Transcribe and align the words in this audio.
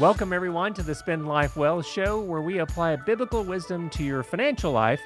Welcome, 0.00 0.32
everyone, 0.32 0.74
to 0.74 0.82
the 0.82 0.92
Spend 0.92 1.28
Life 1.28 1.56
Well 1.56 1.80
show, 1.80 2.18
where 2.18 2.40
we 2.40 2.58
apply 2.58 2.96
biblical 2.96 3.44
wisdom 3.44 3.88
to 3.90 4.02
your 4.02 4.24
financial 4.24 4.72
life. 4.72 5.00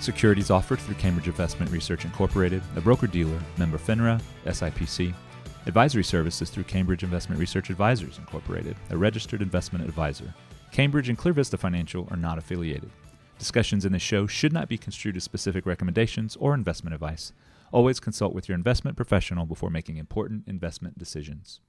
Securities 0.00 0.50
offered 0.50 0.78
through 0.78 0.94
Cambridge 0.94 1.26
Investment 1.26 1.70
Research 1.70 2.06
Incorporated, 2.06 2.62
a 2.74 2.80
broker 2.80 3.06
dealer, 3.06 3.38
member 3.58 3.76
FINRA, 3.76 4.18
SIPC. 4.46 5.12
Advisory 5.68 6.02
services 6.02 6.48
through 6.48 6.64
Cambridge 6.64 7.02
Investment 7.02 7.38
Research 7.38 7.68
Advisors 7.68 8.16
Incorporated, 8.16 8.74
a 8.88 8.96
registered 8.96 9.42
investment 9.42 9.84
advisor. 9.84 10.32
Cambridge 10.72 11.10
and 11.10 11.18
Clear 11.18 11.34
Vista 11.34 11.58
Financial 11.58 12.08
are 12.10 12.16
not 12.16 12.38
affiliated. 12.38 12.90
Discussions 13.38 13.84
in 13.84 13.92
this 13.92 14.00
show 14.00 14.26
should 14.26 14.54
not 14.54 14.70
be 14.70 14.78
construed 14.78 15.18
as 15.18 15.24
specific 15.24 15.66
recommendations 15.66 16.36
or 16.36 16.54
investment 16.54 16.94
advice. 16.94 17.34
Always 17.70 18.00
consult 18.00 18.32
with 18.32 18.48
your 18.48 18.56
investment 18.56 18.96
professional 18.96 19.44
before 19.44 19.68
making 19.68 19.98
important 19.98 20.48
investment 20.48 20.96
decisions. 20.96 21.60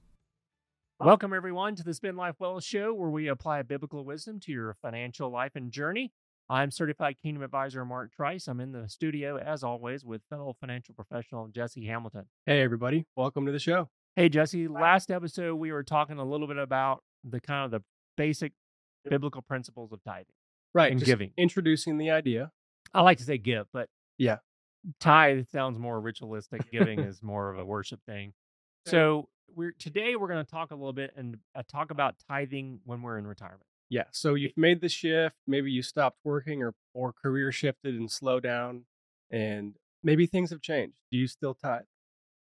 Welcome, 0.98 1.34
everyone, 1.34 1.74
to 1.74 1.84
the 1.84 1.92
Spend 1.92 2.16
Life 2.16 2.36
Well 2.38 2.58
show, 2.60 2.94
where 2.94 3.10
we 3.10 3.28
apply 3.28 3.60
biblical 3.62 4.02
wisdom 4.06 4.40
to 4.40 4.50
your 4.50 4.78
financial 4.80 5.28
life 5.28 5.56
and 5.56 5.70
journey. 5.70 6.10
I'm 6.50 6.72
certified 6.72 7.14
Kingdom 7.22 7.44
Advisor 7.44 7.84
Mark 7.84 8.12
Trice. 8.12 8.48
I'm 8.48 8.58
in 8.58 8.72
the 8.72 8.88
studio, 8.88 9.36
as 9.38 9.62
always, 9.62 10.04
with 10.04 10.20
fellow 10.28 10.52
financial 10.60 10.96
professional 10.96 11.46
Jesse 11.46 11.86
Hamilton. 11.86 12.26
Hey, 12.44 12.60
everybody. 12.62 13.06
Welcome 13.14 13.46
to 13.46 13.52
the 13.52 13.60
show. 13.60 13.88
Hey, 14.16 14.28
Jesse. 14.28 14.66
Last 14.66 15.12
episode, 15.12 15.54
we 15.54 15.70
were 15.70 15.84
talking 15.84 16.18
a 16.18 16.24
little 16.24 16.48
bit 16.48 16.56
about 16.56 17.04
the 17.22 17.40
kind 17.40 17.64
of 17.66 17.70
the 17.70 17.84
basic 18.16 18.52
biblical 19.08 19.42
principles 19.42 19.92
of 19.92 20.02
tithing 20.02 20.34
Right. 20.74 20.90
and 20.90 21.00
giving. 21.00 21.30
Introducing 21.36 21.98
the 21.98 22.10
idea. 22.10 22.50
I 22.92 23.02
like 23.02 23.18
to 23.18 23.24
say 23.24 23.38
give, 23.38 23.68
but 23.72 23.88
Yeah. 24.18 24.38
tithe 24.98 25.46
sounds 25.46 25.78
more 25.78 26.00
ritualistic. 26.00 26.68
Giving 26.72 26.98
is 26.98 27.22
more 27.22 27.52
of 27.52 27.60
a 27.60 27.64
worship 27.64 28.00
thing. 28.06 28.34
So 28.86 29.28
we're 29.54 29.70
today 29.70 30.16
we're 30.16 30.26
going 30.26 30.44
to 30.44 30.50
talk 30.50 30.72
a 30.72 30.74
little 30.74 30.92
bit 30.92 31.12
and 31.14 31.38
uh, 31.54 31.62
talk 31.68 31.92
about 31.92 32.16
tithing 32.28 32.80
when 32.84 33.02
we're 33.02 33.18
in 33.18 33.26
retirement. 33.28 33.62
Yeah. 33.90 34.04
So 34.12 34.34
you've 34.34 34.56
made 34.56 34.80
the 34.80 34.88
shift. 34.88 35.36
Maybe 35.46 35.70
you 35.70 35.82
stopped 35.82 36.18
working 36.24 36.62
or, 36.62 36.74
or 36.94 37.12
career 37.12 37.50
shifted 37.52 37.94
and 37.96 38.10
slowed 38.10 38.44
down. 38.44 38.84
And 39.30 39.74
maybe 40.02 40.26
things 40.26 40.50
have 40.50 40.62
changed. 40.62 40.96
Do 41.10 41.18
you 41.18 41.26
still 41.26 41.54
tithe? 41.54 41.82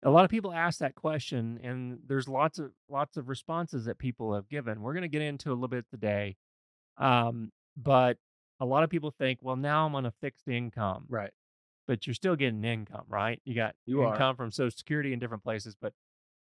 A 0.04 0.10
lot 0.10 0.24
of 0.26 0.32
people 0.32 0.54
ask 0.54 0.80
that 0.80 0.94
question, 0.96 1.60
and 1.64 2.00
there's 2.08 2.28
lots 2.28 2.60
of 2.60 2.72
lots 2.90 3.18
of 3.18 3.28
responses 3.28 3.86
that 3.86 3.98
people 3.98 4.36
have 4.36 4.48
given. 4.48 4.82
We're 4.82 4.94
going 4.94 5.02
to 5.04 5.08
get 5.08 5.22
into 5.24 5.50
a 5.50 5.54
little 5.56 5.68
bit 5.68 5.86
today, 5.90 6.36
um, 6.98 7.52
but 7.76 8.18
a 8.60 8.66
lot 8.66 8.84
of 8.84 8.90
people 8.92 9.10
think, 9.12 9.40
well, 9.42 9.56
now 9.56 9.86
I'm 9.86 9.96
on 9.96 10.06
a 10.06 10.12
fixed 10.22 10.48
income, 10.48 11.06
Right. 11.10 11.32
but 11.88 12.06
you're 12.06 12.14
still 12.14 12.36
getting 12.36 12.64
income, 12.64 13.06
right? 13.08 13.42
You 13.46 13.56
got 13.56 13.76
You 13.86 14.04
are. 14.04 14.14
income 14.14 14.36
from 14.36 14.52
Social 14.52 14.78
Security 14.78 15.12
in 15.12 15.18
different 15.20 15.44
places, 15.44 15.76
but 15.80 15.94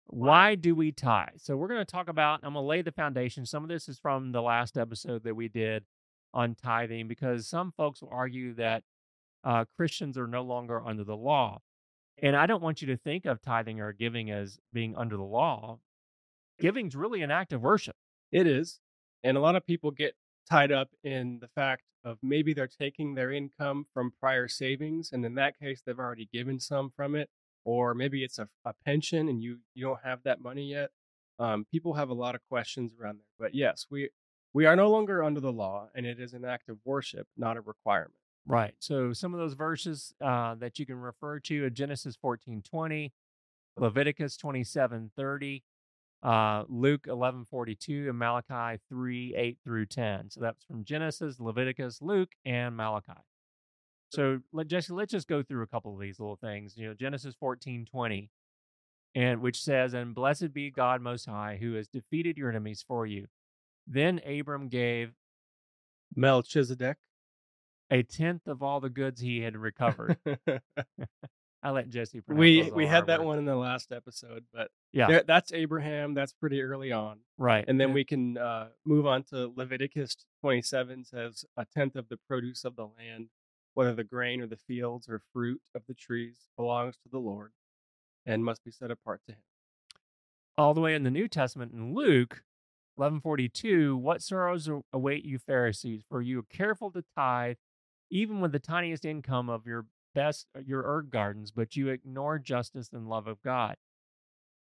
why 0.07 0.55
do 0.55 0.75
we 0.75 0.91
tithe? 0.91 1.37
So 1.37 1.55
we're 1.55 1.67
going 1.67 1.85
to 1.85 1.85
talk 1.85 2.09
about. 2.09 2.41
I'm 2.43 2.53
going 2.53 2.63
to 2.63 2.67
lay 2.67 2.81
the 2.81 2.91
foundation. 2.91 3.45
Some 3.45 3.63
of 3.63 3.69
this 3.69 3.87
is 3.87 3.97
from 3.97 4.31
the 4.31 4.41
last 4.41 4.77
episode 4.77 5.23
that 5.23 5.35
we 5.35 5.47
did 5.47 5.85
on 6.33 6.55
tithing, 6.55 7.07
because 7.07 7.47
some 7.47 7.71
folks 7.75 8.01
will 8.01 8.09
argue 8.11 8.53
that 8.55 8.83
uh, 9.43 9.65
Christians 9.75 10.17
are 10.17 10.27
no 10.27 10.41
longer 10.41 10.81
under 10.85 11.03
the 11.03 11.15
law. 11.15 11.59
And 12.21 12.35
I 12.35 12.45
don't 12.45 12.61
want 12.61 12.81
you 12.81 12.87
to 12.89 12.97
think 12.97 13.25
of 13.25 13.41
tithing 13.41 13.79
or 13.79 13.93
giving 13.93 14.29
as 14.29 14.59
being 14.71 14.95
under 14.95 15.17
the 15.17 15.23
law. 15.23 15.79
Giving's 16.59 16.95
really 16.95 17.21
an 17.21 17.31
act 17.31 17.53
of 17.53 17.61
worship. 17.61 17.95
It 18.31 18.45
is. 18.47 18.79
And 19.23 19.37
a 19.37 19.41
lot 19.41 19.55
of 19.55 19.65
people 19.65 19.91
get 19.91 20.15
tied 20.49 20.71
up 20.71 20.89
in 21.03 21.39
the 21.39 21.47
fact 21.47 21.83
of 22.03 22.17
maybe 22.21 22.53
they're 22.53 22.67
taking 22.67 23.15
their 23.15 23.31
income 23.31 23.85
from 23.93 24.13
prior 24.19 24.47
savings. 24.47 25.11
And 25.11 25.25
in 25.25 25.35
that 25.35 25.59
case, 25.59 25.81
they've 25.85 25.97
already 25.97 26.29
given 26.31 26.59
some 26.59 26.91
from 26.95 27.15
it. 27.15 27.29
Or 27.63 27.93
maybe 27.93 28.23
it's 28.23 28.39
a, 28.39 28.47
a 28.65 28.73
pension 28.85 29.29
and 29.29 29.41
you, 29.41 29.59
you 29.73 29.85
don't 29.85 29.99
have 30.03 30.23
that 30.23 30.41
money 30.41 30.69
yet. 30.71 30.89
Um, 31.39 31.65
people 31.71 31.93
have 31.93 32.09
a 32.09 32.13
lot 32.13 32.35
of 32.35 32.41
questions 32.49 32.93
around 32.99 33.19
there. 33.19 33.25
But 33.39 33.55
yes, 33.55 33.85
we, 33.89 34.09
we 34.53 34.65
are 34.65 34.75
no 34.75 34.89
longer 34.89 35.23
under 35.23 35.39
the 35.39 35.51
law 35.51 35.87
and 35.95 36.05
it 36.05 36.19
is 36.19 36.33
an 36.33 36.45
act 36.45 36.69
of 36.69 36.77
worship, 36.85 37.27
not 37.37 37.57
a 37.57 37.61
requirement. 37.61 38.15
Right. 38.47 38.73
So 38.79 39.13
some 39.13 39.35
of 39.35 39.39
those 39.39 39.53
verses 39.53 40.15
uh, 40.19 40.55
that 40.55 40.79
you 40.79 40.85
can 40.87 40.95
refer 40.95 41.39
to 41.41 41.65
are 41.65 41.69
Genesis 41.69 42.15
fourteen 42.15 42.63
twenty, 42.63 43.13
Leviticus 43.77 44.35
twenty 44.35 44.63
seven 44.63 45.11
thirty, 45.15 45.63
uh, 46.23 46.63
Luke 46.67 47.05
eleven 47.07 47.45
forty 47.45 47.75
two, 47.75 48.07
and 48.09 48.17
Malachi 48.17 48.81
three 48.89 49.35
eight 49.37 49.59
through 49.63 49.85
ten. 49.85 50.31
So 50.31 50.41
that's 50.41 50.63
from 50.63 50.83
Genesis, 50.83 51.39
Leviticus, 51.39 52.01
Luke, 52.01 52.31
and 52.43 52.75
Malachi. 52.75 53.21
So 54.11 54.39
let 54.53 54.67
Jesse, 54.67 54.93
let's 54.93 55.11
just 55.11 55.27
go 55.27 55.41
through 55.41 55.63
a 55.63 55.67
couple 55.67 55.93
of 55.93 55.99
these 55.99 56.19
little 56.19 56.35
things. 56.35 56.75
You 56.77 56.87
know, 56.89 56.93
Genesis 56.93 57.33
fourteen 57.39 57.85
twenty, 57.85 58.29
and 59.15 59.41
which 59.41 59.61
says, 59.63 59.93
"And 59.93 60.13
blessed 60.13 60.53
be 60.53 60.69
God 60.69 61.01
Most 61.01 61.25
High, 61.25 61.57
who 61.61 61.73
has 61.73 61.87
defeated 61.87 62.37
your 62.37 62.49
enemies 62.49 62.83
for 62.87 63.05
you." 63.05 63.27
Then 63.87 64.19
Abram 64.25 64.67
gave 64.69 65.13
Melchizedek. 66.15 66.97
a 67.89 68.03
tenth 68.03 68.47
of 68.47 68.63
all 68.63 68.79
the 68.79 68.89
goods 68.89 69.19
he 69.21 69.41
had 69.41 69.57
recovered. 69.57 70.17
I 71.63 71.69
let 71.69 71.89
Jesse. 71.89 72.21
we 72.27 72.71
we 72.71 72.87
had 72.87 73.05
that 73.07 73.19
words. 73.19 73.27
one 73.27 73.37
in 73.37 73.45
the 73.45 73.55
last 73.55 73.91
episode, 73.91 74.45
but 74.53 74.69
Yeah, 74.93 75.07
there- 75.07 75.23
that's 75.27 75.53
Abraham. 75.53 76.13
That's 76.15 76.33
pretty 76.33 76.61
early 76.61 76.91
on. 76.91 77.19
right. 77.37 77.63
And 77.67 77.79
then 77.79 77.93
we 77.93 78.03
can 78.03 78.37
uh, 78.37 78.69
move 78.85 79.05
on 79.05 79.23
to 79.25 79.53
Leviticus 79.55 80.15
27 80.41 81.05
says 81.05 81.45
a 81.55 81.65
tenth 81.65 81.95
of 81.95 82.09
the 82.09 82.17
produce 82.27 82.63
of 82.65 82.75
the 82.75 82.87
land, 82.87 83.29
whether 83.73 83.93
the 83.93 84.03
grain 84.03 84.41
or 84.41 84.47
the 84.47 84.57
fields 84.57 85.07
or 85.09 85.21
fruit 85.33 85.61
of 85.75 85.83
the 85.87 85.93
trees, 85.93 86.49
belongs 86.57 86.95
to 86.97 87.09
the 87.09 87.19
Lord 87.19 87.51
and 88.25 88.43
must 88.43 88.63
be 88.63 88.71
set 88.71 88.91
apart 88.91 89.21
to 89.27 89.33
him. 89.33 89.41
all 90.57 90.73
the 90.73 90.81
way 90.81 90.93
in 90.95 91.03
the 91.03 91.11
New 91.11 91.27
Testament 91.27 91.71
in 91.73 91.93
Luke 91.93 92.43
eleven 92.97 93.19
forty 93.21 93.49
two. 93.49 93.97
What 93.97 94.21
sorrows 94.21 94.69
await 94.93 95.25
you, 95.25 95.39
Pharisees? 95.39 96.03
For 96.07 96.21
you 96.21 96.39
are 96.39 96.43
careful 96.43 96.91
to 96.91 97.03
tithe, 97.15 97.55
even 98.09 98.41
with 98.41 98.51
the 98.51 98.59
tiniest 98.59 99.05
income 99.05 99.49
of 99.49 99.65
your 99.65 99.85
best 100.13 100.45
uh, 100.55 100.59
your 100.59 100.83
herb 100.83 101.09
gardens, 101.09 101.51
but 101.51 101.75
you 101.75 101.89
ignore 101.89 102.37
justice 102.37 102.89
and 102.93 103.07
love 103.07 103.27
of 103.27 103.41
God. 103.41 103.75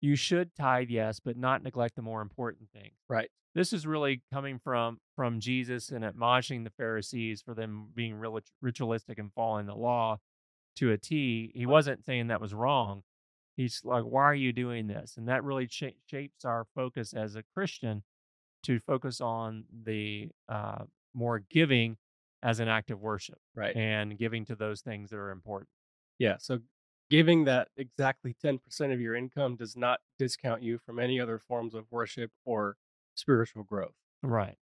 You 0.01 0.15
should 0.17 0.55
tithe, 0.55 0.91
yes, 0.91 1.21
but 1.21 1.37
not 1.37 1.63
neglect 1.63 1.97
the 1.97 2.03
more 2.03 2.23
important 2.23 2.71
things. 2.71 2.95
Right. 3.09 3.31
this 3.55 3.73
is 3.73 3.87
really 3.87 4.23
coming 4.33 4.59
from 4.59 4.99
from 5.17 5.41
Jesus 5.41 5.91
and 5.91 6.05
admonishing 6.05 6.63
the 6.65 6.71
Pharisees 6.71 7.43
for 7.43 7.55
them 7.55 7.89
being 7.95 8.15
real 8.15 8.39
ritualistic 8.63 9.19
and 9.19 9.33
following 9.35 9.67
the 9.67 9.75
law 9.75 10.19
to 10.77 10.93
a 10.93 10.99
T. 10.99 11.51
He 11.55 11.67
wasn't 11.67 12.05
saying 12.05 12.29
that 12.29 12.41
was 12.41 12.55
wrong. 12.55 13.03
He's 13.57 13.81
like, 13.85 14.05
"Why 14.05 14.23
are 14.25 14.35
you 14.35 14.53
doing 14.53 14.87
this?" 14.87 15.17
And 15.17 15.27
that 15.29 15.43
really 15.43 15.67
sha- 15.69 15.97
shapes 16.07 16.45
our 16.45 16.65
focus 16.77 17.13
as 17.13 17.35
a 17.35 17.43
Christian 17.55 18.05
to 18.65 18.79
focus 18.79 19.21
on 19.21 19.65
the 19.85 20.31
uh, 20.49 20.85
more 21.15 21.41
giving 21.41 21.97
as 22.45 22.61
an 22.61 22.69
act 22.69 22.93
of 22.93 23.01
worship 23.01 23.39
Right. 23.57 23.75
and 23.75 24.17
giving 24.17 24.45
to 24.45 24.55
those 24.55 24.81
things 24.83 25.11
that 25.11 25.17
are 25.17 25.31
important. 25.33 25.69
Yeah. 26.21 26.37
So 26.39 26.61
giving 27.11 27.45
that 27.45 27.69
exactly 27.77 28.35
10% 28.45 28.61
of 28.93 29.01
your 29.01 29.15
income 29.15 29.57
does 29.57 29.77
not 29.77 30.01
discount 30.19 30.63
you 30.63 30.79
from 30.79 30.99
any 30.99 31.21
other 31.21 31.39
forms 31.39 31.75
of 31.75 31.87
worship 31.91 32.31
or 32.45 32.77
spiritual 33.15 33.65
growth. 33.65 33.95
Right. 34.23 34.59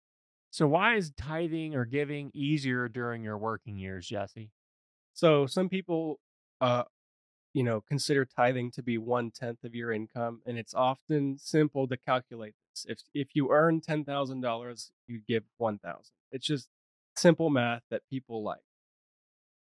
So 0.50 0.67
why 0.67 0.97
is 0.97 1.12
tithing 1.17 1.75
or 1.75 1.84
giving 1.84 2.31
easier 2.34 2.89
during 2.89 3.23
your 3.23 3.39
working 3.39 3.77
years, 3.77 4.09
Jesse? 4.09 4.50
So 5.12 5.47
some 5.47 5.69
people, 5.69 6.19
uh, 6.61 6.84
you 7.53 7.62
know, 7.62 7.81
consider 7.81 8.25
tithing 8.25 8.73
to 8.73 8.83
be 8.83 8.99
one 8.99 9.31
tenth 9.31 9.65
of 9.65 9.75
your 9.75 9.93
income, 9.93 10.41
and 10.47 10.59
it's 10.59 10.75
often 10.75 11.37
simple 11.39 11.87
to 11.88 11.97
calculate 11.97 12.55
this. 12.70 12.87
If 12.88 12.99
if 13.14 13.29
you 13.35 13.50
earn 13.50 13.81
ten 13.81 14.05
thousand 14.05 14.41
dollars, 14.41 14.93
you 15.06 15.20
give 15.26 15.44
one 15.59 15.79
thousand. 15.79 16.14
It's 16.32 16.47
just 16.47 16.69
simple 17.17 17.50
math 17.50 17.82
that 17.91 18.03
people 18.09 18.43
like. 18.43 18.61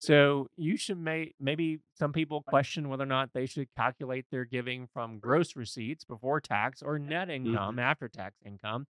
So 0.01 0.47
you 0.55 0.77
should 0.77 0.97
may 0.97 1.33
maybe 1.39 1.79
some 1.93 2.13
people 2.13 2.41
question 2.41 2.87
whether 2.87 3.03
or 3.03 3.07
not 3.07 3.31
they 3.33 3.45
should 3.45 3.67
calculate 3.75 4.25
their 4.31 4.45
giving 4.45 4.87
from 4.93 5.19
gross 5.19 5.55
receipts 5.57 6.05
before 6.05 6.39
tax 6.39 6.81
or 6.81 6.97
net 6.97 7.29
income 7.29 7.79
after 7.79 8.07
tax 8.07 8.37
income. 8.45 8.87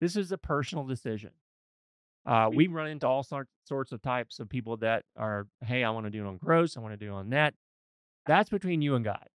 This 0.00 0.16
is 0.16 0.32
a 0.32 0.38
personal 0.38 0.84
decision. 0.84 1.30
Uh, 2.26 2.50
we 2.52 2.66
run 2.66 2.88
into 2.88 3.06
all 3.06 3.22
sorts 3.22 3.50
sorts 3.66 3.92
of 3.92 4.02
types 4.02 4.40
of 4.40 4.48
people 4.48 4.76
that 4.78 5.04
are, 5.16 5.46
hey, 5.64 5.84
I 5.84 5.90
want 5.90 6.06
to 6.06 6.10
do 6.10 6.24
it 6.24 6.28
on 6.28 6.38
gross, 6.38 6.76
I 6.76 6.80
want 6.80 6.92
to 6.92 6.96
do 7.06 7.12
it 7.12 7.14
on 7.14 7.28
net. 7.28 7.54
That's 8.26 8.50
between 8.50 8.82
you 8.82 8.94
and 8.96 9.04
God. 9.04 9.26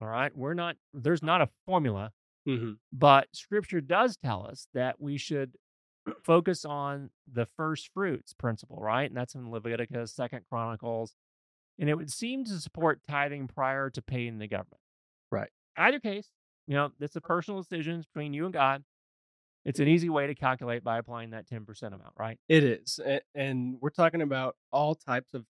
All 0.00 0.08
right, 0.08 0.36
we're 0.36 0.54
not. 0.54 0.76
There's 0.92 1.22
not 1.22 1.40
a 1.40 1.48
formula, 1.66 2.12
Mm-hmm. 2.46 2.72
but 2.92 3.26
Scripture 3.32 3.80
does 3.80 4.16
tell 4.18 4.46
us 4.46 4.68
that 4.74 5.00
we 5.00 5.16
should 5.16 5.54
focus 6.22 6.64
on 6.64 7.10
the 7.30 7.46
first 7.56 7.90
fruits 7.92 8.32
principle, 8.32 8.78
right? 8.80 9.08
And 9.08 9.16
that's 9.16 9.34
in 9.34 9.50
Leviticus, 9.50 10.12
Second 10.12 10.42
Chronicles, 10.50 11.14
and 11.78 11.88
it 11.88 11.94
would 11.94 12.10
seem 12.10 12.44
to 12.44 12.60
support 12.60 13.00
tithing 13.08 13.48
prior 13.48 13.90
to 13.90 14.02
paying 14.02 14.38
the 14.38 14.46
government. 14.46 14.80
Right. 15.30 15.50
Either 15.76 15.98
case, 15.98 16.28
you 16.66 16.74
know, 16.74 16.90
it's 17.00 17.16
a 17.16 17.20
personal 17.20 17.60
decision 17.62 18.02
between 18.02 18.32
you 18.32 18.44
and 18.44 18.52
God. 18.52 18.84
It's 19.64 19.78
an 19.78 19.86
mm-hmm. 19.86 19.94
easy 19.94 20.08
way 20.10 20.26
to 20.26 20.34
calculate 20.34 20.84
by 20.84 20.98
applying 20.98 21.30
that 21.30 21.48
10% 21.48 21.86
amount, 21.86 22.12
right? 22.18 22.38
It 22.48 22.64
is. 22.64 23.00
And 23.34 23.78
we're 23.80 23.90
talking 23.90 24.22
about 24.22 24.56
all 24.70 24.94
types 24.94 25.32
of 25.34 25.44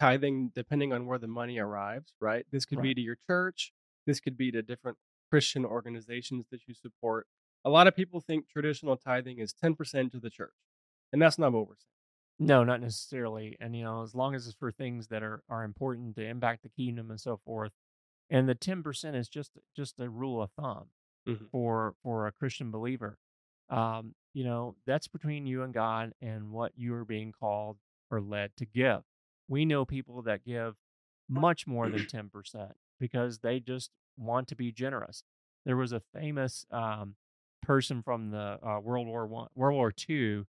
tithing 0.00 0.52
depending 0.54 0.92
on 0.92 1.06
where 1.06 1.18
the 1.18 1.26
money 1.26 1.58
arrives, 1.58 2.12
right? 2.20 2.44
This 2.52 2.64
could 2.64 2.82
be 2.82 2.94
to 2.94 3.00
your 3.00 3.16
church, 3.26 3.72
this 4.06 4.20
could 4.20 4.36
be 4.36 4.50
to 4.52 4.62
different 4.62 4.98
Christian 5.30 5.64
organizations 5.64 6.44
that 6.50 6.60
you 6.66 6.74
support. 6.74 7.26
A 7.64 7.70
lot 7.70 7.86
of 7.86 7.96
people 7.96 8.20
think 8.20 8.48
traditional 8.48 8.96
tithing 8.96 9.38
is 9.38 9.54
10% 9.54 10.10
to 10.12 10.20
the 10.20 10.30
church, 10.30 10.54
and 11.12 11.20
that's 11.22 11.38
not 11.38 11.52
what 11.52 11.66
we're 11.68 11.76
saying. 11.76 11.88
No, 12.48 12.64
not 12.64 12.80
necessarily. 12.80 13.56
And 13.60 13.76
you 13.76 13.84
know, 13.84 14.02
as 14.02 14.14
long 14.14 14.34
as 14.34 14.46
it's 14.46 14.56
for 14.56 14.72
things 14.72 15.08
that 15.08 15.22
are 15.22 15.42
are 15.48 15.64
important 15.64 16.16
to 16.16 16.24
impact 16.26 16.62
the 16.62 16.68
kingdom 16.68 17.10
and 17.10 17.20
so 17.20 17.36
forth. 17.44 17.72
And 18.30 18.48
the 18.48 18.54
10% 18.54 19.14
is 19.16 19.28
just 19.28 19.52
just 19.76 20.00
a 20.00 20.08
rule 20.10 20.42
of 20.42 20.50
thumb 20.52 20.90
Mhm. 21.28 21.48
for 21.50 21.94
for 22.02 22.26
a 22.26 22.32
Christian 22.32 22.70
believer. 22.70 23.18
Um, 23.68 24.14
you 24.32 24.44
know, 24.44 24.76
that's 24.86 25.06
between 25.08 25.46
you 25.46 25.62
and 25.62 25.72
God 25.72 26.12
and 26.20 26.50
what 26.50 26.76
you 26.76 26.94
are 26.94 27.04
being 27.04 27.32
called 27.32 27.78
or 28.10 28.20
led 28.20 28.56
to 28.56 28.66
give. 28.66 29.04
We 29.48 29.64
know 29.64 29.84
people 29.84 30.22
that 30.22 30.44
give 30.44 30.76
much 31.28 31.66
more 31.66 31.88
than 31.88 32.06
10% 32.06 32.76
because 32.98 33.38
they 33.40 33.60
just 33.60 33.90
want 34.16 34.48
to 34.48 34.56
be 34.56 34.72
generous. 34.72 35.22
There 35.64 35.76
was 35.76 35.92
a 35.92 36.00
famous 36.00 36.66
um, 36.70 37.16
person 37.64 38.02
from 38.02 38.30
the 38.30 38.58
uh, 38.62 38.80
World 38.80 39.06
War 39.06 39.26
One, 39.26 39.48
World 39.54 39.76
War 39.76 39.92
Two. 39.92 40.46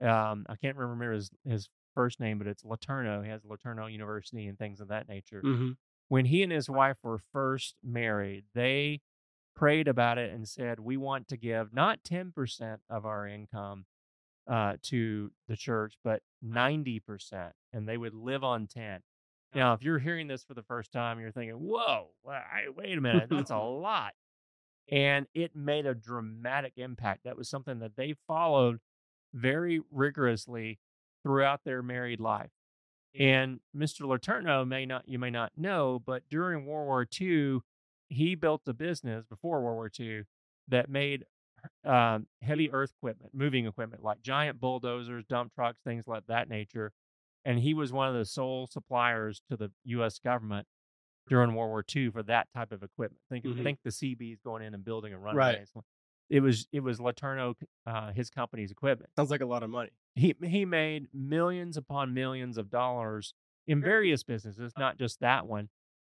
Um, 0.00 0.46
I 0.48 0.56
can't 0.56 0.76
remember 0.76 1.12
his 1.12 1.30
his 1.44 1.68
first 1.94 2.20
name, 2.20 2.38
but 2.38 2.46
it's 2.46 2.62
LeTourneau. 2.64 3.22
He 3.22 3.30
has 3.30 3.42
LeTourneau 3.42 3.90
University 3.90 4.46
and 4.46 4.58
things 4.58 4.80
of 4.80 4.88
that 4.88 5.08
nature. 5.08 5.40
Mm-hmm. 5.44 5.70
When 6.08 6.26
he 6.26 6.42
and 6.42 6.52
his 6.52 6.68
wife 6.68 6.96
were 7.02 7.18
first 7.32 7.76
married, 7.82 8.44
they 8.54 9.00
prayed 9.54 9.88
about 9.88 10.18
it 10.18 10.32
and 10.32 10.48
said, 10.48 10.80
"We 10.80 10.96
want 10.96 11.28
to 11.28 11.36
give 11.36 11.72
not 11.72 12.04
ten 12.04 12.32
percent 12.32 12.80
of 12.90 13.06
our 13.06 13.26
income 13.26 13.86
uh, 14.46 14.74
to 14.82 15.30
the 15.48 15.56
church, 15.56 15.94
but 16.04 16.22
ninety 16.42 17.00
percent, 17.00 17.52
and 17.72 17.88
they 17.88 17.96
would 17.96 18.14
live 18.14 18.44
on 18.44 18.66
ten. 18.66 19.00
Now, 19.54 19.72
if 19.72 19.82
you're 19.82 20.00
hearing 20.00 20.26
this 20.26 20.42
for 20.42 20.54
the 20.54 20.64
first 20.64 20.90
time, 20.92 21.20
you're 21.20 21.30
thinking, 21.30 21.56
"Whoa, 21.56 22.10
I- 22.28 22.68
wait 22.74 22.98
a 22.98 23.00
minute, 23.00 23.28
that's 23.30 23.50
a 23.50 23.56
lot," 23.58 24.12
and 24.90 25.26
it 25.34 25.56
made 25.56 25.86
a 25.86 25.94
dramatic 25.94 26.74
impact. 26.76 27.24
That 27.24 27.36
was 27.36 27.48
something 27.48 27.78
that 27.80 27.96
they 27.96 28.14
followed 28.26 28.80
very 29.32 29.80
rigorously 29.90 30.78
throughout 31.22 31.64
their 31.64 31.82
married 31.82 32.20
life. 32.20 32.50
And 33.18 33.60
Mr. 33.76 34.02
LeTourneau 34.02 34.66
may 34.66 34.86
not, 34.86 35.08
you 35.08 35.18
may 35.18 35.30
not 35.30 35.52
know, 35.56 36.02
but 36.04 36.22
during 36.28 36.66
World 36.66 36.86
War 36.86 37.06
II, 37.20 37.60
he 38.08 38.34
built 38.34 38.62
a 38.66 38.74
business 38.74 39.24
before 39.24 39.62
World 39.62 39.76
War 39.76 39.90
II 39.98 40.24
that 40.68 40.88
made 40.88 41.24
um, 41.84 42.26
heavy 42.42 42.70
earth 42.72 42.92
equipment, 42.98 43.32
moving 43.34 43.66
equipment 43.66 44.02
like 44.02 44.20
giant 44.20 44.60
bulldozers, 44.60 45.24
dump 45.28 45.54
trucks, 45.54 45.80
things 45.84 46.06
like 46.06 46.26
that 46.26 46.48
nature. 46.48 46.92
And 47.44 47.58
he 47.58 47.74
was 47.74 47.92
one 47.92 48.08
of 48.08 48.14
the 48.14 48.24
sole 48.24 48.66
suppliers 48.66 49.42
to 49.50 49.56
the 49.56 49.70
U.S. 49.84 50.18
government 50.18 50.66
during 51.28 51.54
World 51.54 51.70
War 51.70 51.84
II 51.94 52.10
for 52.10 52.22
that 52.24 52.48
type 52.54 52.72
of 52.72 52.82
equipment. 52.82 53.20
Think 53.30 53.44
Mhm. 53.44 53.62
think 53.62 53.78
the 53.82 53.90
Seabees 53.90 54.40
going 54.40 54.62
in 54.62 54.74
and 54.74 54.84
building 54.84 55.12
a 55.12 55.18
runway. 55.18 55.38
Right. 55.38 55.68
It 56.30 56.40
was 56.40 56.66
it 56.72 56.80
was 56.80 56.98
LeTourneau, 56.98 57.54
uh, 57.86 58.12
his 58.12 58.30
company's 58.30 58.70
equipment 58.70 59.10
Sounds 59.16 59.30
like 59.30 59.40
a 59.42 59.46
lot 59.46 59.62
of 59.62 59.70
money. 59.70 59.90
he 60.14 60.34
he 60.42 60.64
made 60.64 61.08
millions 61.12 61.76
upon 61.76 62.14
millions 62.14 62.56
of 62.58 62.70
dollars 62.70 63.34
in 63.66 63.80
various 63.80 64.22
businesses, 64.22 64.72
not 64.78 64.98
just 64.98 65.20
that 65.20 65.46
one, 65.46 65.68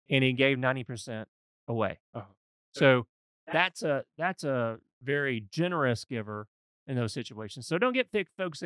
and 0.09 0.23
he 0.23 0.33
gave 0.33 0.57
ninety 0.59 0.83
percent 0.83 1.27
away. 1.67 1.99
Oh. 2.13 2.25
So 2.73 3.07
that's 3.51 3.83
a 3.83 4.05
that's 4.17 4.43
a 4.43 4.79
very 5.01 5.41
generous 5.41 6.05
giver 6.05 6.47
in 6.87 6.95
those 6.95 7.11
situations. 7.13 7.67
So 7.67 7.77
don't 7.77 7.93
get 7.93 8.09
fi- 8.11 8.25
folks 8.37 8.63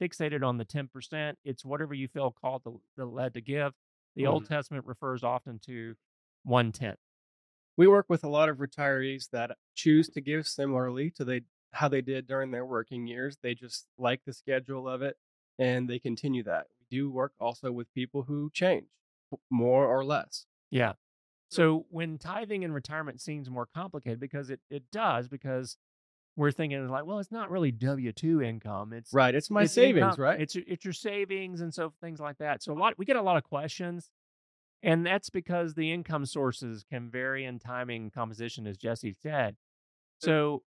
fixated 0.00 0.44
on 0.46 0.58
the 0.58 0.64
ten 0.64 0.88
percent. 0.88 1.38
It's 1.44 1.64
whatever 1.64 1.94
you 1.94 2.08
feel 2.08 2.30
called 2.32 2.64
to, 2.64 2.80
to 2.96 3.04
led 3.06 3.34
to 3.34 3.40
give. 3.40 3.72
The 4.18 4.26
Old 4.26 4.44
mm-hmm. 4.44 4.54
Testament 4.54 4.84
refers 4.84 5.22
often 5.22 5.60
to 5.66 5.94
one 6.42 6.72
tenth. 6.72 6.98
We 7.76 7.86
work 7.86 8.06
with 8.08 8.24
a 8.24 8.28
lot 8.28 8.48
of 8.48 8.56
retirees 8.56 9.30
that 9.30 9.56
choose 9.76 10.08
to 10.08 10.20
give 10.20 10.48
similarly 10.48 11.10
to 11.12 11.24
they 11.24 11.42
how 11.70 11.86
they 11.86 12.00
did 12.00 12.26
during 12.26 12.50
their 12.50 12.66
working 12.66 13.06
years. 13.06 13.36
They 13.40 13.54
just 13.54 13.86
like 13.96 14.22
the 14.26 14.32
schedule 14.32 14.88
of 14.88 15.02
it 15.02 15.16
and 15.58 15.88
they 15.88 16.00
continue 16.00 16.42
that. 16.44 16.66
We 16.80 16.96
do 16.96 17.10
work 17.10 17.32
also 17.38 17.70
with 17.70 17.94
people 17.94 18.22
who 18.22 18.50
change 18.52 18.86
more 19.50 19.86
or 19.86 20.04
less. 20.04 20.46
Yeah. 20.70 20.94
So 21.50 21.86
when 21.90 22.18
tithing 22.18 22.64
in 22.64 22.72
retirement 22.72 23.20
seems 23.20 23.48
more 23.48 23.68
complicated 23.72 24.18
because 24.18 24.50
it, 24.50 24.60
it 24.68 24.82
does 24.90 25.28
because 25.28 25.76
we're 26.38 26.52
thinking 26.52 26.86
like, 26.88 27.04
well, 27.04 27.18
it's 27.18 27.32
not 27.32 27.50
really 27.50 27.72
W 27.72 28.12
two 28.12 28.40
income. 28.40 28.92
It's 28.92 29.12
Right. 29.12 29.34
It's 29.34 29.50
my 29.50 29.62
it's 29.64 29.72
savings, 29.72 30.04
income- 30.04 30.22
right? 30.22 30.40
It's 30.40 30.54
your- 30.54 30.64
it's 30.68 30.84
your 30.84 30.92
savings 30.94 31.60
and 31.60 31.74
so 31.74 31.92
things 32.00 32.20
like 32.20 32.38
that. 32.38 32.62
So 32.62 32.72
a 32.72 32.78
lot 32.78 32.96
we 32.96 33.04
get 33.04 33.16
a 33.16 33.22
lot 33.22 33.36
of 33.36 33.42
questions, 33.44 34.10
and 34.82 35.04
that's 35.04 35.30
because 35.30 35.74
the 35.74 35.92
income 35.92 36.24
sources 36.26 36.84
can 36.84 37.10
vary 37.10 37.44
in 37.44 37.58
timing 37.58 38.10
composition, 38.10 38.66
as 38.66 38.76
Jesse 38.78 39.12
said. 39.12 39.56
So 40.20 40.62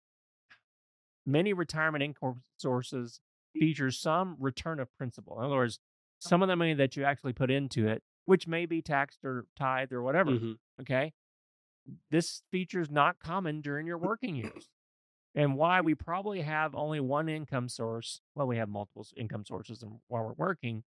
many 1.24 1.52
retirement 1.52 2.02
income 2.02 2.42
sources 2.56 3.20
feature 3.52 3.90
some 3.90 4.36
return 4.40 4.80
of 4.80 4.92
principal. 4.96 5.38
In 5.38 5.44
other 5.46 5.56
words, 5.56 5.78
some 6.18 6.42
of 6.42 6.48
the 6.48 6.56
money 6.56 6.74
that 6.74 6.96
you 6.96 7.04
actually 7.04 7.32
put 7.32 7.50
into 7.50 7.86
it, 7.88 8.02
which 8.24 8.46
may 8.46 8.66
be 8.66 8.82
taxed 8.82 9.24
or 9.24 9.46
tithed 9.56 9.92
or 9.92 10.02
whatever. 10.02 10.32
Mhm. 10.32 10.58
Okay. 10.80 11.12
This 12.10 12.42
feature 12.50 12.80
is 12.80 12.90
not 12.90 13.18
common 13.20 13.60
during 13.60 13.86
your 13.86 13.98
working 13.98 14.34
years. 14.36 14.68
And 15.34 15.56
why 15.56 15.80
we 15.80 15.94
probably 15.94 16.40
have 16.42 16.74
only 16.74 16.98
one 17.00 17.28
income 17.28 17.68
source. 17.68 18.20
Well, 18.34 18.46
we 18.48 18.56
have 18.56 18.68
multiple 18.68 19.06
income 19.16 19.44
sources 19.44 19.82
and- 19.82 20.00
while 20.08 20.24
we're 20.24 20.32
working, 20.32 20.82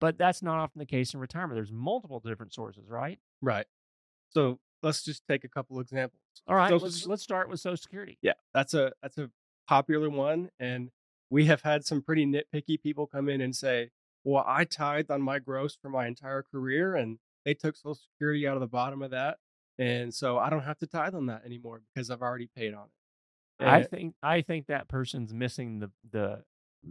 but 0.00 0.18
that's 0.18 0.42
not 0.42 0.58
often 0.58 0.78
the 0.78 0.86
case 0.86 1.14
in 1.14 1.20
retirement. 1.20 1.56
There's 1.56 1.72
multiple 1.72 2.20
different 2.20 2.52
sources, 2.52 2.88
right? 2.88 3.18
Right. 3.40 3.66
So 4.30 4.60
let's 4.82 5.02
just 5.02 5.26
take 5.26 5.44
a 5.44 5.48
couple 5.48 5.80
examples. 5.80 6.20
All 6.46 6.56
right, 6.56 6.68
Social 6.68 6.86
let's 6.86 7.06
let's 7.06 7.22
start 7.22 7.48
with 7.48 7.60
Social 7.60 7.76
Security. 7.76 8.18
Yeah, 8.20 8.32
that's 8.52 8.74
a 8.74 8.92
that's 9.02 9.16
a 9.18 9.30
popular 9.68 10.10
one, 10.10 10.50
and 10.58 10.90
we 11.30 11.46
have 11.46 11.62
had 11.62 11.84
some 11.84 12.02
pretty 12.02 12.26
nitpicky 12.26 12.80
people 12.82 13.06
come 13.06 13.28
in 13.28 13.40
and 13.40 13.54
say, 13.56 13.90
"Well, 14.24 14.44
I 14.46 14.64
tithed 14.64 15.10
on 15.10 15.22
my 15.22 15.38
gross 15.38 15.76
for 15.76 15.88
my 15.88 16.06
entire 16.06 16.42
career, 16.42 16.94
and 16.94 17.18
they 17.44 17.54
took 17.54 17.76
Social 17.76 17.94
Security 17.94 18.46
out 18.46 18.56
of 18.56 18.60
the 18.60 18.66
bottom 18.66 19.02
of 19.02 19.10
that, 19.12 19.38
and 19.78 20.12
so 20.12 20.38
I 20.38 20.50
don't 20.50 20.62
have 20.64 20.78
to 20.80 20.86
tithe 20.86 21.14
on 21.14 21.26
that 21.26 21.44
anymore 21.44 21.82
because 21.94 22.10
I've 22.10 22.22
already 22.22 22.48
paid 22.54 22.74
on 22.74 22.86
it." 22.86 22.92
I 23.60 23.82
think 23.82 24.14
I 24.22 24.42
think 24.42 24.66
that 24.66 24.88
person's 24.88 25.32
missing 25.32 25.78
the 25.78 25.90
the 26.10 26.42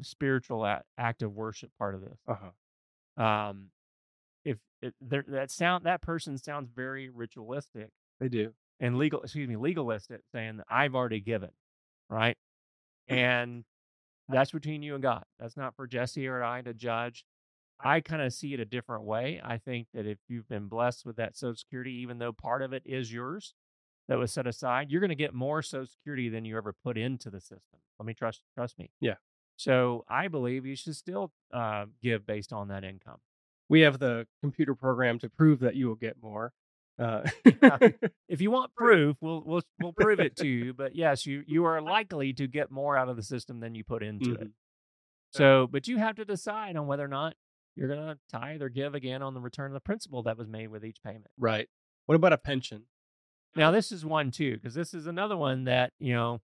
spiritual 0.01 0.65
act 0.98 1.22
of 1.22 1.34
worship 1.36 1.72
part 1.77 1.96
of 1.96 2.01
this. 2.01 2.18
uh-huh. 2.27 3.24
Um, 3.24 3.68
if 4.46 4.58
it, 4.82 4.94
there, 5.01 5.25
that 5.27 5.51
sound 5.51 5.86
that 5.86 6.01
person 6.01 6.38
sounds 6.38 6.70
very 6.74 7.10
ritualistic 7.10 7.89
they 8.20 8.30
do. 8.30 8.53
and 8.80 8.98
legal, 8.98 9.22
excuse 9.22 9.48
me, 9.48 9.58
legalistic, 9.58 10.22
saying 10.32 10.58
that 10.58 10.68
I've 10.70 10.96
already 10.96 11.20
given, 11.20 11.51
right? 12.10 12.38
And 13.08 13.65
that's 14.30 14.51
between 14.51 14.82
you 14.82 14.94
and 14.94 15.03
God. 15.03 15.25
That's 15.39 15.58
not 15.58 15.75
for 15.75 15.88
Jesse 15.88 16.27
or 16.27 16.44
I 16.44 16.62
to 16.62 16.74
judge. 16.74 17.25
I 17.84 18.00
kind 18.00 18.22
of 18.22 18.32
see 18.32 18.53
it 18.53 18.60
a 18.60 18.65
different 18.65 19.03
way. 19.03 19.41
I 19.44 19.58
think 19.58 19.88
that 19.94 20.06
if 20.06 20.20
you've 20.30 20.48
been 20.48 20.68
blessed 20.68 21.06
with 21.06 21.15
that 21.18 21.36
Social 21.36 21.56
Security, 21.56 21.94
even 22.01 22.20
though 22.20 22.32
part 22.32 22.62
of 22.62 22.74
it 22.74 22.84
is 22.86 23.12
yours 23.12 23.56
that 24.08 24.17
was 24.17 24.31
set 24.31 24.48
aside, 24.48 24.89
you're 24.91 25.01
going 25.01 25.10
to 25.10 25.15
get 25.15 25.34
more 25.34 25.62
Social 25.62 25.86
Security 25.86 26.29
than 26.29 26.46
you 26.46 26.58
ever 26.58 26.74
put 26.84 26.98
into 26.98 27.29
the 27.29 27.39
system. 27.39 27.79
Let 28.00 28.05
me 28.05 28.13
trust 28.13 28.41
trust 28.55 28.77
me. 28.77 28.91
Yeah. 29.00 29.15
So 29.58 30.05
I 30.10 30.27
believe 30.27 30.65
you 30.65 30.75
should 30.75 30.96
still 30.96 31.31
uh, 31.53 31.86
give 32.01 32.25
based 32.25 32.51
on 32.51 32.70
that 32.70 32.84
income. 32.84 33.17
We 33.70 33.81
have 33.81 34.00
the 34.00 34.27
computer 34.41 34.75
program 34.75 35.20
to 35.20 35.29
prove 35.29 35.60
that 35.60 35.75
you 35.75 35.88
will 35.88 35.96
get 35.96 36.17
more. 36.22 36.51
Uh, 37.00 37.22
if 38.27 38.41
you 38.41 38.51
want 38.51 38.74
proof, 38.75 39.17
we'll 39.22 39.43
we'll 39.46 39.62
we'll 39.81 39.93
prove 39.93 40.20
it 40.20 40.36
to 40.38 40.48
you. 40.48 40.74
But 40.74 40.96
yes, 40.96 41.25
you 41.25 41.43
you 41.48 41.65
are 41.65 41.81
likely 41.98 42.34
to 42.34 42.48
get 42.48 42.72
more 42.72 42.98
out 42.98 43.08
of 43.08 43.15
the 43.15 43.24
system 43.24 43.60
than 43.60 43.75
you 43.75 43.84
put 43.84 44.03
into 44.03 44.34
it. 44.34 44.48
Mhm. 44.48 44.51
So, 45.34 45.67
but 45.67 45.88
you 45.88 45.98
have 45.98 46.15
to 46.17 46.25
decide 46.25 46.75
on 46.75 46.88
whether 46.88 47.05
or 47.05 47.08
not 47.08 47.36
you're 47.77 47.88
going 47.88 48.05
to 48.05 48.20
tithe 48.29 48.62
or 48.62 48.67
give 48.67 48.96
again 48.96 49.22
on 49.22 49.34
the 49.34 49.39
return 49.39 49.67
of 49.67 49.74
the 49.74 49.79
principal 49.79 50.24
that 50.24 50.38
was 50.38 50.48
made 50.50 50.67
with 50.67 50.84
each 50.84 51.01
payment. 51.03 51.27
right. 51.38 51.70
What 52.08 52.15
about 52.15 52.34
a 52.34 52.38
pension? 52.38 52.84
Now, 53.55 53.72
this 53.72 53.91
is 53.91 54.05
one 54.05 54.31
too, 54.31 54.53
because 54.55 54.74
this 54.74 54.93
is 54.93 55.08
another 55.08 55.36
one 55.38 55.65
that 55.65 55.91
you 56.00 56.13
know 56.13 56.41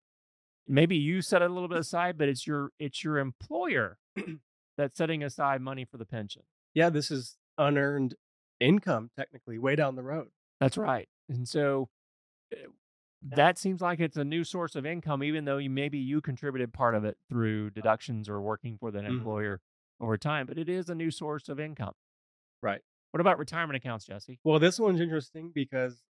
maybe 0.68 0.97
you 0.97 1.23
set 1.23 1.42
it 1.42 1.50
a 1.50 1.54
little 1.54 1.68
bit 1.68 1.78
aside, 1.78 2.16
but 2.18 2.28
it's 2.28 2.47
your 2.47 2.71
it's 2.78 3.02
your 3.02 3.18
employer 3.18 3.99
that's 4.76 4.97
setting 4.97 5.23
aside 5.23 5.61
money 5.61 5.85
for 5.85 5.97
the 5.97 6.06
pension. 6.06 6.42
Yeah, 6.75 6.90
this 6.90 7.11
is 7.11 7.37
unearned 7.59 8.14
income 8.61 9.11
technically 9.16 9.59
way 9.59 9.75
down 9.76 9.97
the 9.97 10.02
road. 10.02 10.28
That's 10.61 10.78
right. 10.78 11.09
And 11.28 11.49
so 11.49 11.88
uh, 12.52 12.68
that 13.23 13.59
seems 13.59 13.80
like 13.80 14.00
it's 14.00 14.16
a 14.16 14.25
new 14.25 14.44
source 14.44 14.76
of 14.76 14.87
income, 14.87 15.23
even 15.23 15.44
though 15.44 15.59
you 15.59 15.71
maybe 15.71 15.99
you 15.99 16.21
contributed 16.21 16.73
part 16.73 16.94
of 16.94 17.04
it 17.04 17.16
through 17.28 17.71
deductions 17.71 18.28
or 18.28 18.40
working 18.40 18.78
for 18.78 18.90
that 18.92 19.02
Mhm. 19.04 19.18
employer 19.18 19.61
over 20.00 20.16
time, 20.16 20.47
but 20.47 20.59
it 20.59 20.68
is 20.68 20.88
a 20.88 20.94
new 20.94 21.11
source 21.11 21.49
of 21.49 21.61
income. 21.61 21.94
Right. 22.62 22.80
What 23.11 23.21
about 23.21 23.38
retirement 23.38 23.76
accounts, 23.76 24.06
Jesse? 24.06 24.38
Well, 24.44 24.59
this 24.59 24.78
one's 24.78 25.00
interesting 25.00 25.50
because 25.52 26.02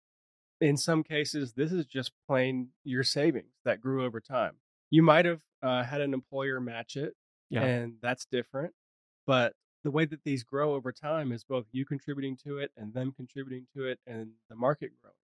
in 0.62 0.76
some 0.76 1.02
cases, 1.02 1.52
this 1.54 1.72
is 1.72 1.84
just 1.86 2.12
plain 2.26 2.68
your 2.84 3.02
savings 3.02 3.52
that 3.64 3.80
grew 3.80 4.04
over 4.04 4.20
time. 4.20 4.54
You 4.90 5.02
might 5.02 5.24
have 5.24 5.40
uh, 5.62 5.82
had 5.84 6.00
an 6.00 6.14
employer 6.14 6.60
match 6.60 6.96
it, 6.96 7.14
Yeah. 7.50 7.62
and 7.62 7.94
that's 8.00 8.24
different. 8.24 8.72
But 9.26 9.54
the 9.84 9.90
way 9.90 10.04
that 10.04 10.22
these 10.24 10.44
grow 10.44 10.74
over 10.74 10.92
time 10.92 11.32
is 11.32 11.44
both 11.44 11.66
you 11.72 11.84
contributing 11.84 12.36
to 12.44 12.58
it 12.58 12.70
and 12.76 12.94
them 12.94 13.12
contributing 13.12 13.66
to 13.74 13.86
it 13.86 13.98
and 14.06 14.30
the 14.48 14.54
market 14.56 14.92
growing. 15.02 15.14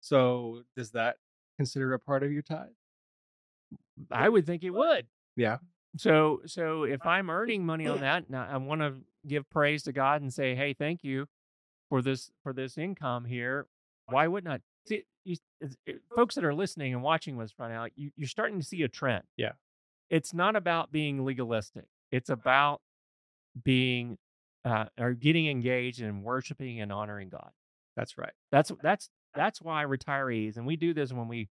So, 0.00 0.62
does 0.76 0.90
that 0.92 1.16
consider 1.56 1.94
a 1.94 1.98
part 2.00 2.22
of 2.22 2.32
your 2.32 2.42
tithe? 2.42 2.68
I 4.10 4.28
would 4.28 4.46
think 4.46 4.64
it 4.64 4.70
would. 4.70 5.06
Yeah. 5.36 5.58
So 5.96 6.42
so 6.46 6.84
if 6.84 7.04
I'm 7.06 7.30
earning 7.30 7.64
money 7.64 7.86
on 7.86 8.00
that, 8.00 8.24
and 8.28 8.36
I, 8.36 8.56
want 8.58 8.80
to 8.82 8.94
give 9.26 9.48
praise 9.50 9.82
to 9.84 9.92
God 9.92 10.20
and 10.22 10.32
say, 10.32 10.54
hey, 10.54 10.74
thank 10.74 11.02
you 11.02 11.26
for 11.88 12.02
this 12.02 12.30
for 12.42 12.52
this 12.52 12.78
income 12.78 13.24
here. 13.24 13.66
Why 14.06 14.26
wouldn't 14.28 14.52
I? 14.52 14.58
See, 14.88 15.04
you, 15.24 15.36
it- 15.86 16.00
folks 16.16 16.34
that 16.36 16.44
are 16.44 16.54
listening 16.54 16.94
and 16.94 17.02
watching 17.02 17.40
us 17.40 17.52
right 17.58 17.70
now, 17.70 17.86
you, 17.96 18.10
you're 18.16 18.28
starting 18.28 18.58
to 18.60 18.64
see 18.66 18.82
a 18.82 18.88
trend. 18.88 19.24
Yeah. 19.36 19.52
It's 20.10 20.32
not 20.32 20.56
about 20.56 20.90
being 20.90 21.24
legalistic. 21.24 21.84
It's 22.10 22.30
about 22.30 22.80
being 23.64 24.18
uh, 24.64 24.86
or 24.98 25.14
getting 25.14 25.48
engaged 25.48 26.00
in 26.00 26.22
worshiping 26.22 26.80
and 26.80 26.92
honoring 26.92 27.28
God. 27.28 27.50
That's 27.96 28.16
right. 28.18 28.32
That's 28.52 28.72
that's 28.82 29.10
that's 29.34 29.60
why 29.60 29.84
retirees, 29.84 30.56
and 30.56 30.66
we 30.66 30.76
do 30.76 30.94
this 30.94 31.12
when 31.12 31.28
we 31.28 31.48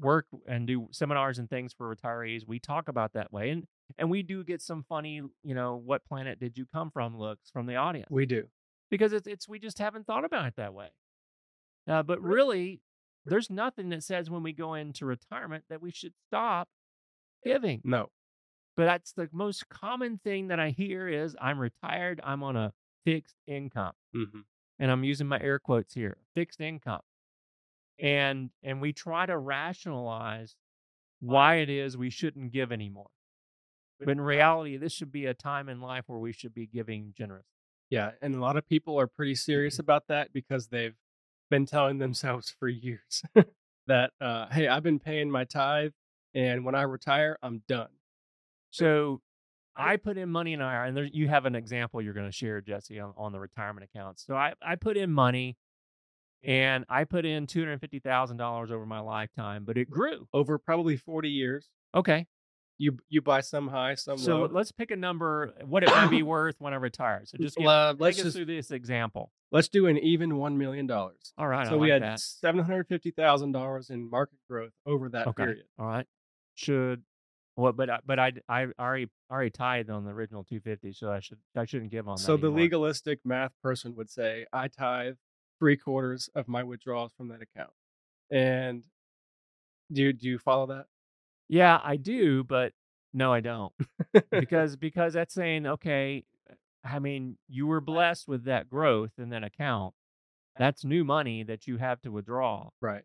work 0.00 0.26
and 0.46 0.66
do 0.66 0.88
seminars 0.92 1.38
and 1.38 1.48
things 1.48 1.72
for 1.72 1.94
retirees. 1.94 2.46
We 2.46 2.58
talk 2.58 2.88
about 2.88 3.12
that 3.12 3.32
way, 3.32 3.50
and 3.50 3.64
and 3.98 4.10
we 4.10 4.22
do 4.22 4.42
get 4.44 4.62
some 4.62 4.82
funny, 4.88 5.22
you 5.44 5.54
know, 5.54 5.76
what 5.76 6.04
planet 6.04 6.40
did 6.40 6.56
you 6.56 6.66
come 6.72 6.90
from 6.90 7.16
looks 7.16 7.50
from 7.50 7.66
the 7.66 7.76
audience 7.76 8.08
We 8.10 8.26
do. 8.26 8.44
because 8.90 9.12
it's 9.12 9.26
it's 9.26 9.48
we 9.48 9.58
just 9.58 9.78
haven't 9.78 10.06
thought 10.06 10.24
about 10.24 10.46
it 10.46 10.54
that 10.56 10.74
way. 10.74 10.88
Uh, 11.90 12.02
but 12.02 12.22
really, 12.22 12.80
there's 13.26 13.50
nothing 13.50 13.88
that 13.90 14.04
says 14.04 14.30
when 14.30 14.42
we 14.42 14.52
go 14.52 14.74
into 14.74 15.04
retirement 15.04 15.64
that 15.68 15.82
we 15.82 15.90
should 15.90 16.14
stop 16.28 16.68
giving. 17.44 17.80
No. 17.84 18.10
But 18.76 18.84
that's 18.86 19.12
the 19.12 19.28
most 19.32 19.68
common 19.68 20.18
thing 20.22 20.48
that 20.48 20.60
I 20.60 20.70
hear 20.70 21.08
is 21.08 21.36
I'm 21.40 21.58
retired, 21.58 22.20
I'm 22.24 22.42
on 22.42 22.56
a 22.56 22.72
fixed 23.04 23.36
income 23.46 23.92
hmm 24.14 24.40
and 24.80 24.90
I'm 24.90 25.04
using 25.04 25.26
my 25.26 25.38
air 25.38 25.58
quotes 25.58 25.92
here, 25.92 26.16
fixed 26.34 26.60
income. 26.60 27.02
And 28.00 28.50
and 28.62 28.80
we 28.80 28.94
try 28.94 29.26
to 29.26 29.36
rationalize 29.36 30.56
why 31.20 31.56
it 31.56 31.68
is 31.68 31.98
we 31.98 32.08
shouldn't 32.08 32.50
give 32.50 32.72
anymore. 32.72 33.10
But 33.98 34.12
in 34.12 34.22
reality, 34.22 34.78
this 34.78 34.94
should 34.94 35.12
be 35.12 35.26
a 35.26 35.34
time 35.34 35.68
in 35.68 35.82
life 35.82 36.04
where 36.06 36.18
we 36.18 36.32
should 36.32 36.54
be 36.54 36.66
giving 36.66 37.12
generous. 37.16 37.44
Yeah. 37.90 38.12
And 38.22 38.34
a 38.34 38.40
lot 38.40 38.56
of 38.56 38.66
people 38.66 38.98
are 38.98 39.06
pretty 39.06 39.34
serious 39.34 39.78
about 39.78 40.04
that 40.08 40.32
because 40.32 40.68
they've 40.68 40.96
been 41.50 41.66
telling 41.66 41.98
themselves 41.98 42.54
for 42.58 42.68
years 42.68 43.22
that, 43.86 44.12
uh, 44.20 44.46
hey, 44.50 44.68
I've 44.68 44.82
been 44.82 44.98
paying 45.00 45.30
my 45.30 45.44
tithe, 45.44 45.92
and 46.34 46.64
when 46.64 46.74
I 46.74 46.82
retire, 46.82 47.38
I'm 47.42 47.62
done. 47.68 47.88
So 48.70 49.20
I 49.76 49.96
put 49.96 50.16
in 50.16 50.28
money 50.28 50.52
in 50.52 50.62
IRA, 50.62 50.88
and 50.88 50.96
there, 50.96 51.04
you 51.04 51.28
have 51.28 51.46
an 51.46 51.54
example 51.54 52.00
you're 52.00 52.14
going 52.14 52.26
to 52.26 52.32
share, 52.32 52.60
Jesse, 52.60 53.00
on, 53.00 53.12
on 53.16 53.32
the 53.32 53.40
retirement 53.40 53.88
accounts. 53.92 54.24
So 54.26 54.34
I, 54.34 54.54
I 54.62 54.76
put 54.76 54.96
in 54.96 55.10
money 55.10 55.56
and 56.42 56.84
I 56.88 57.04
put 57.04 57.26
in 57.26 57.46
$250,000 57.46 58.70
over 58.70 58.86
my 58.86 59.00
lifetime, 59.00 59.64
but 59.64 59.76
it 59.76 59.90
grew. 59.90 60.26
Over 60.32 60.58
probably 60.58 60.96
40 60.96 61.28
years, 61.28 61.68
Okay. 61.94 62.26
You 62.80 62.96
you 63.10 63.20
buy 63.20 63.42
some 63.42 63.68
high, 63.68 63.94
some 63.94 64.16
low. 64.16 64.24
So 64.24 64.40
low. 64.42 64.48
let's 64.50 64.72
pick 64.72 64.90
a 64.90 64.96
number, 64.96 65.52
what 65.66 65.82
it 65.84 65.90
might 65.90 66.08
be 66.08 66.22
worth 66.34 66.56
when 66.60 66.72
I 66.72 66.76
retire. 66.76 67.20
So 67.26 67.36
just 67.36 67.56
give, 67.56 67.66
Uh, 67.66 67.92
take 67.92 68.00
let's 68.00 68.18
us 68.18 68.24
just 68.24 68.36
through 68.36 68.46
this 68.46 68.70
example. 68.70 69.30
let's 69.52 69.68
do 69.68 69.86
an 69.86 69.98
even 69.98 70.36
one 70.38 70.56
million 70.56 70.86
dollars. 70.86 71.34
All 71.36 71.46
right. 71.46 71.66
So 71.66 71.74
I 71.74 71.76
we 71.76 71.92
like 71.92 72.02
had 72.02 72.18
seven 72.20 72.64
hundred 72.64 72.88
fifty 72.88 73.10
thousand 73.10 73.52
dollars 73.52 73.90
in 73.90 74.08
market 74.08 74.38
growth 74.48 74.72
over 74.86 75.10
that 75.10 75.26
Okay. 75.28 75.44
period. 75.44 75.64
All 75.78 75.86
right. 75.86 76.06
Should 76.54 77.02
what? 77.56 77.76
But 77.76 77.90
I, 77.90 77.98
but 78.06 78.18
I 78.18 78.32
I 78.48 78.68
already 78.78 79.08
already 79.30 79.50
tithed 79.50 79.90
on 79.90 80.04
the 80.04 80.10
original 80.12 80.42
250, 80.44 80.92
so 80.94 81.12
I 81.12 81.20
should 81.20 81.38
I 81.54 81.66
shouldn't 81.66 81.90
give 81.90 82.08
on 82.08 82.16
that. 82.16 82.22
So 82.22 82.36
the 82.38 82.46
anymore. 82.46 82.60
legalistic 82.60 83.20
math 83.26 83.52
person 83.62 83.94
would 83.96 84.08
say, 84.08 84.46
I 84.54 84.68
tithe 84.68 85.16
three 85.58 85.76
quarters 85.76 86.30
of 86.34 86.48
my 86.48 86.62
withdrawals 86.62 87.12
from 87.12 87.28
that 87.28 87.42
account. 87.42 87.72
And 88.30 88.84
do 89.92 90.02
you, 90.02 90.12
do 90.14 90.28
you 90.28 90.38
follow 90.38 90.66
that? 90.68 90.86
Yeah, 91.52 91.80
I 91.82 91.96
do, 91.96 92.44
but 92.44 92.72
no, 93.12 93.32
I 93.32 93.40
don't. 93.40 93.72
because 94.30 94.76
because 94.76 95.12
that's 95.14 95.34
saying 95.34 95.66
okay. 95.66 96.24
I 96.84 96.98
mean, 97.00 97.36
you 97.48 97.66
were 97.66 97.80
blessed 97.80 98.28
with 98.28 98.44
that 98.44 98.70
growth 98.70 99.10
in 99.18 99.30
that 99.30 99.42
account. 99.44 99.94
That's 100.56 100.84
new 100.84 101.04
money 101.04 101.42
that 101.42 101.66
you 101.66 101.76
have 101.78 102.00
to 102.02 102.10
withdraw. 102.10 102.70
right. 102.80 103.02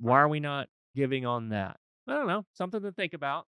Why 0.00 0.20
are 0.20 0.28
we 0.28 0.38
not 0.38 0.68
giving 0.94 1.26
on 1.26 1.48
that? 1.48 1.78
I 2.06 2.14
don't 2.14 2.28
know. 2.28 2.46
Something 2.54 2.80
to 2.82 2.92
think 2.92 3.12
about. 3.14 3.46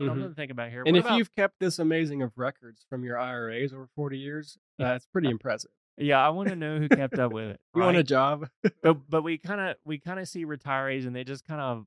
Something 0.00 0.24
Mhm. 0.24 0.28
to 0.30 0.34
think 0.34 0.50
about 0.50 0.70
here. 0.70 0.82
And 0.84 0.94
What 0.94 0.98
if 0.98 1.04
about- 1.04 1.16
you've 1.18 1.32
kept 1.32 1.60
this 1.60 1.78
amazing 1.78 2.22
of 2.22 2.36
records 2.36 2.84
from 2.90 3.04
your 3.04 3.16
IRAs 3.18 3.72
over 3.72 3.86
40 3.94 4.18
years, 4.18 4.58
that's 4.78 5.06
pretty 5.06 5.28
impressive. 5.28 5.70
yeah, 5.96 6.18
I 6.26 6.30
want 6.30 6.48
to 6.48 6.56
know 6.56 6.78
who 6.80 6.88
kept 6.88 7.18
up 7.20 7.32
with 7.32 7.50
it. 7.50 7.60
You 7.76 7.82
want 7.82 7.96
a 7.96 8.02
job? 8.02 8.48
but 8.82 9.08
but 9.08 9.22
we 9.22 9.38
kind 9.38 9.60
of 9.60 9.76
we 9.84 9.98
kind 9.98 10.18
of 10.18 10.26
see 10.26 10.44
retirees 10.44 11.06
and 11.06 11.14
they 11.14 11.22
just 11.24 11.44
kind 11.44 11.60
of 11.60 11.86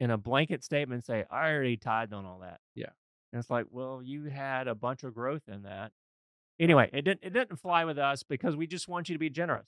in 0.00 0.10
a 0.10 0.18
blanket 0.18 0.62
statement 0.64 1.04
say 1.04 1.24
i 1.30 1.50
already 1.50 1.76
tithed 1.76 2.12
on 2.12 2.24
all 2.24 2.40
that. 2.40 2.60
Yeah. 2.74 2.86
and 3.32 3.40
it's 3.40 3.50
like 3.50 3.66
well 3.70 4.00
you 4.02 4.24
had 4.24 4.68
a 4.68 4.74
bunch 4.74 5.02
of 5.04 5.14
growth 5.14 5.42
in 5.48 5.62
that. 5.62 5.92
Anyway 6.58 6.90
it 6.92 7.02
didn't 7.02 7.20
it 7.22 7.32
didn't 7.32 7.56
fly 7.56 7.84
with 7.84 7.98
us 7.98 8.22
because 8.22 8.56
we 8.56 8.66
just 8.66 8.88
want 8.88 9.08
you 9.08 9.14
to 9.14 9.18
be 9.18 9.30
generous. 9.30 9.66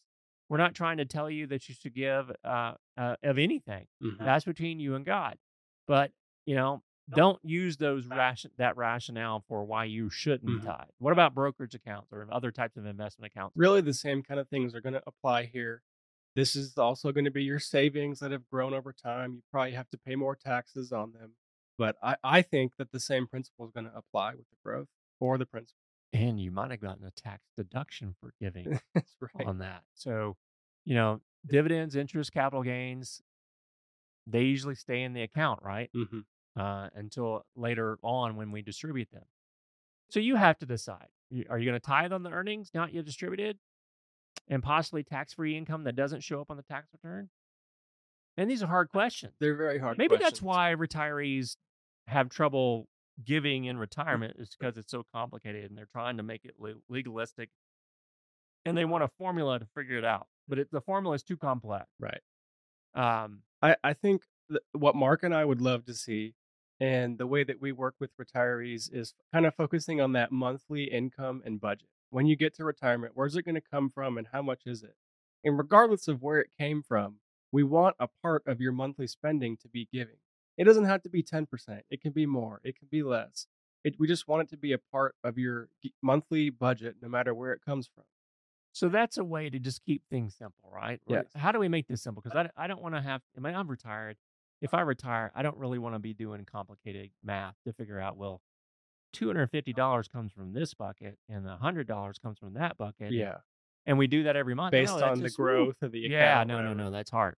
We're 0.49 0.59
not 0.59 0.75
trying 0.75 0.99
to 0.99 1.05
tell 1.05 1.29
you 1.29 1.47
that 1.49 1.69
you 1.69 1.75
should 1.75 1.95
give 1.95 2.31
uh, 2.45 2.75
uh 2.97 3.17
of 3.23 3.39
anything. 3.39 3.87
Mhm. 4.03 4.19
that's 4.19 4.45
between 4.45 4.79
you 4.81 4.95
and 4.95 5.05
god. 5.05 5.39
But 5.87 6.13
you 6.45 6.55
know 6.55 6.83
don't 7.11 7.39
use 7.45 7.77
those 7.77 8.05
ration 8.09 8.51
that 8.59 8.77
rationale 8.77 9.45
for 9.49 9.65
why 9.65 9.85
you 9.85 10.11
shouldn't 10.11 10.63
Mhm. 10.63 10.65
tithe. 10.65 10.89
What 10.99 11.13
about 11.13 11.35
brokerage 11.35 11.75
accounts 11.75 12.13
or 12.13 12.27
other 12.33 12.51
types 12.51 12.77
of 12.77 12.85
investment 12.85 13.31
accounts? 13.33 13.57
Really, 13.57 13.81
the 13.81 13.95
same 13.95 14.25
kind 14.25 14.41
of 14.41 14.49
things 14.49 14.75
are 14.75 14.81
going 14.81 14.95
to 14.95 15.03
apply 15.07 15.45
here. 15.45 15.83
This 16.37 16.55
is 16.55 16.79
also 16.79 17.13
going 17.13 17.25
to 17.25 17.33
be 17.33 17.45
your 17.45 17.59
savings 17.59 18.21
that 18.21 18.31
have 18.31 18.49
grown 18.49 18.75
over 18.75 18.93
time. 18.93 19.35
You 19.35 19.43
probably 19.51 19.73
have 19.73 19.91
to 19.91 19.99
pay 19.99 20.15
more 20.17 20.37
taxes 20.37 20.93
on 20.93 21.13
them. 21.13 21.33
But 21.79 21.97
I, 22.03 22.17
I 22.23 22.43
think 22.43 22.77
that 22.79 22.93
the 22.93 23.01
same 23.01 23.27
principle 23.27 23.67
is 23.67 23.73
going 23.73 23.87
to 23.87 23.97
apply 23.97 24.33
with 24.33 24.49
the 24.51 24.57
growth 24.65 24.89
or 25.21 25.39
the 25.39 25.47
principal. 25.47 25.81
and 26.13 26.41
you 26.41 26.51
might 26.51 26.71
have 26.71 26.81
gotten 26.81 27.05
a 27.07 27.11
tax 27.11 27.43
deduction 27.57 28.15
for 28.21 28.33
giving 28.41 28.81
right. 29.21 29.47
on 29.47 29.59
that. 29.59 29.83
So, 29.95 30.37
you 30.85 30.95
know, 30.95 31.21
dividends, 31.47 31.97
interest, 31.97 32.33
capital 32.33 32.63
gains, 32.63 33.23
they 34.27 34.43
usually 34.43 34.75
stay 34.75 35.03
in 35.03 35.13
the 35.13 35.23
account, 35.23 35.61
right? 35.63 35.91
hmm 35.95 36.21
Uh, 36.57 36.89
until 36.95 37.45
later 37.55 37.99
on 38.03 38.37
when 38.37 38.51
we 38.51 38.63
distribute 38.63 39.11
them. 39.13 39.25
So 40.11 40.21
you 40.21 40.37
have 40.37 40.59
to 40.59 40.67
decide: 40.67 41.09
are 41.51 41.59
you 41.59 41.67
going 41.71 41.81
to 41.81 41.87
tithe 41.87 42.13
on 42.13 42.23
the 42.23 42.31
earnings 42.31 42.71
not 42.75 42.95
yet 42.95 43.05
distributed, 43.05 43.59
and 44.49 44.63
possibly 44.63 45.03
tax-free 45.03 45.57
income 45.57 45.85
that 45.85 45.97
doesn't 45.97 46.23
show 46.23 46.41
up 46.41 46.51
on 46.51 46.57
the 46.57 46.63
tax 46.63 46.89
return? 46.93 47.29
And 48.37 48.51
these 48.51 48.63
are 48.63 48.67
hard 48.67 48.91
questions. 48.91 49.33
They're 49.41 49.57
very 49.57 49.79
hard. 49.79 49.99
Maybe 49.99 50.17
that's 50.17 50.43
why 50.43 50.75
retirees 50.77 51.57
have 52.07 52.29
trouble 52.29 52.87
giving 53.25 53.65
in 53.65 53.79
retirement 53.79 54.37
is 54.39 54.55
because 54.59 54.77
it's 54.77 54.91
so 54.91 55.05
complicated 55.15 55.65
and 55.71 55.77
they're 55.79 55.89
trying 55.91 56.19
to 56.19 56.23
make 56.23 56.45
it 56.45 56.55
le- 56.59 56.75
legalistic 56.89 57.49
and 58.67 58.77
they 58.77 58.85
want 58.85 59.03
a 59.03 59.09
formula 59.19 59.59
to 59.59 59.67
figure 59.75 59.97
it 59.97 60.05
out 60.05 60.27
but 60.47 60.59
it, 60.59 60.69
the 60.71 60.83
formula 60.83 61.15
is 61.15 61.23
too 61.23 61.37
complex 61.37 61.87
Right. 61.99 62.21
um 62.95 63.41
I, 63.63 63.77
I 63.83 63.95
think 63.95 64.25
th- 64.51 64.61
what 64.73 64.95
Mark 64.95 65.23
and 65.23 65.35
I 65.35 65.47
would 65.47 65.63
love 65.63 65.87
to 65.87 65.95
see, 65.95 66.35
and 66.79 67.17
the 67.17 67.27
way 67.27 67.43
that 67.43 67.59
we 67.59 67.73
work 67.73 67.95
with 67.99 68.11
retirees 68.21 68.93
is 68.93 69.15
kind 69.33 69.47
of 69.47 69.55
focusing 69.55 69.99
on 70.01 70.13
that 70.13 70.31
monthly 70.31 70.85
income 70.85 71.43
and 71.45 71.59
budget. 71.59 71.89
When 72.11 72.27
you 72.27 72.37
get 72.37 72.55
to 72.55 72.65
retirement, 72.65 73.13
where's 73.15 73.37
it 73.37 73.43
going 73.43 73.55
to 73.57 73.61
come 73.61 73.91
from 73.91 74.17
and 74.19 74.29
how 74.33 74.43
much 74.43 74.63
is 74.67 74.83
it? 74.83 74.95
And 75.45 75.59
regardless 75.59 76.09
of 76.09 76.23
where 76.23 76.39
it 76.41 76.51
came 76.59 76.83
from, 76.83 77.17
we 77.53 77.63
want 77.63 77.97
a 77.99 78.09
part 78.23 78.43
of 78.47 78.61
your 78.61 78.73
monthly 78.73 79.07
spending 79.07 79.57
to 79.59 79.69
be 79.69 79.89
giving. 79.93 80.17
It 80.59 80.65
doesn't 80.65 80.85
have 80.87 81.03
to 81.03 81.11
be 81.11 81.23
10%, 81.23 81.47
it 81.91 82.01
can 82.01 82.13
be 82.13 82.27
more, 82.27 82.61
it 82.65 82.79
can 82.79 82.89
be 82.91 83.03
less. 83.03 83.47
It, 83.85 83.95
we 83.99 84.09
just 84.09 84.27
want 84.27 84.43
it 84.43 84.51
to 84.51 84.57
be 84.57 84.73
a 84.73 84.79
part 84.79 85.15
of 85.23 85.39
your 85.39 85.69
monthly 86.03 86.51
budget, 86.51 86.97
no 87.01 87.09
matter 87.09 87.35
where 87.35 87.53
it 87.53 87.61
comes 87.65 87.87
from. 87.95 88.05
so 88.73 88.89
that's 88.89 89.17
a 89.19 89.25
way 89.25 89.49
to 89.51 89.59
just 89.59 89.85
keep 89.85 90.03
things 90.11 90.35
simple 90.35 90.71
right 90.73 91.01
Yes. 91.09 91.27
how 91.35 91.53
do 91.53 91.59
we 91.59 91.69
make 91.69 91.87
this 91.87 92.03
simple 92.03 92.23
because 92.23 92.37
I, 92.57 92.65
I 92.65 92.67
don't 92.67 92.83
want 92.83 92.95
to 92.95 93.01
have 93.01 93.21
i 93.37 93.41
mean 93.41 93.55
i'm 93.55 93.69
retired 93.69 94.17
if 94.61 94.75
i 94.75 94.81
retire 94.81 95.31
i 95.35 95.43
don't 95.43 95.57
really 95.57 95.79
want 95.79 95.95
to 95.95 95.99
be 95.99 96.13
doing 96.15 96.45
complicated 96.45 97.11
math 97.23 97.55
to 97.67 97.73
figure 97.73 98.01
out 98.01 98.17
well 98.17 98.41
$250 99.15 100.11
comes 100.11 100.33
from 100.33 100.53
this 100.53 100.75
bucket 100.75 101.19
and 101.29 101.47
$100 101.47 102.23
comes 102.23 102.39
from 102.39 102.55
that 102.55 102.77
bucket 102.77 103.13
Yeah. 103.13 103.37
and 103.87 103.99
we 103.99 104.07
do 104.07 104.25
that 104.25 104.37
every 104.37 104.55
month. 104.55 104.73
Based 104.73 104.97
No, 104.97 105.05
on 105.05 105.21
the 105.21 105.31
growth 105.31 105.77
of 105.83 105.93
the 105.93 106.07
account. 106.07 106.13
Yeah, 106.13 106.45
no, 106.45 106.63
no, 106.63 106.75
no, 106.75 106.91
that's 106.91 107.11
hard. 107.11 107.37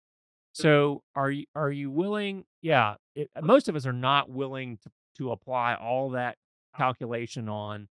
So 0.54 1.04
are 1.16 1.30
you 1.30 1.46
are 1.54 1.72
you 1.72 1.92
willing? 1.92 2.44
Yeah, 2.64 2.96
it, 3.16 3.30
most 3.44 3.70
of 3.70 3.76
us 3.76 3.86
are 3.86 3.94
not 3.94 4.28
willing 4.28 4.78
to 4.78 4.90
to 5.18 5.32
apply 5.32 5.76
all 5.76 6.12
that 6.12 6.38
calculation 6.76 7.48
on 7.48 7.88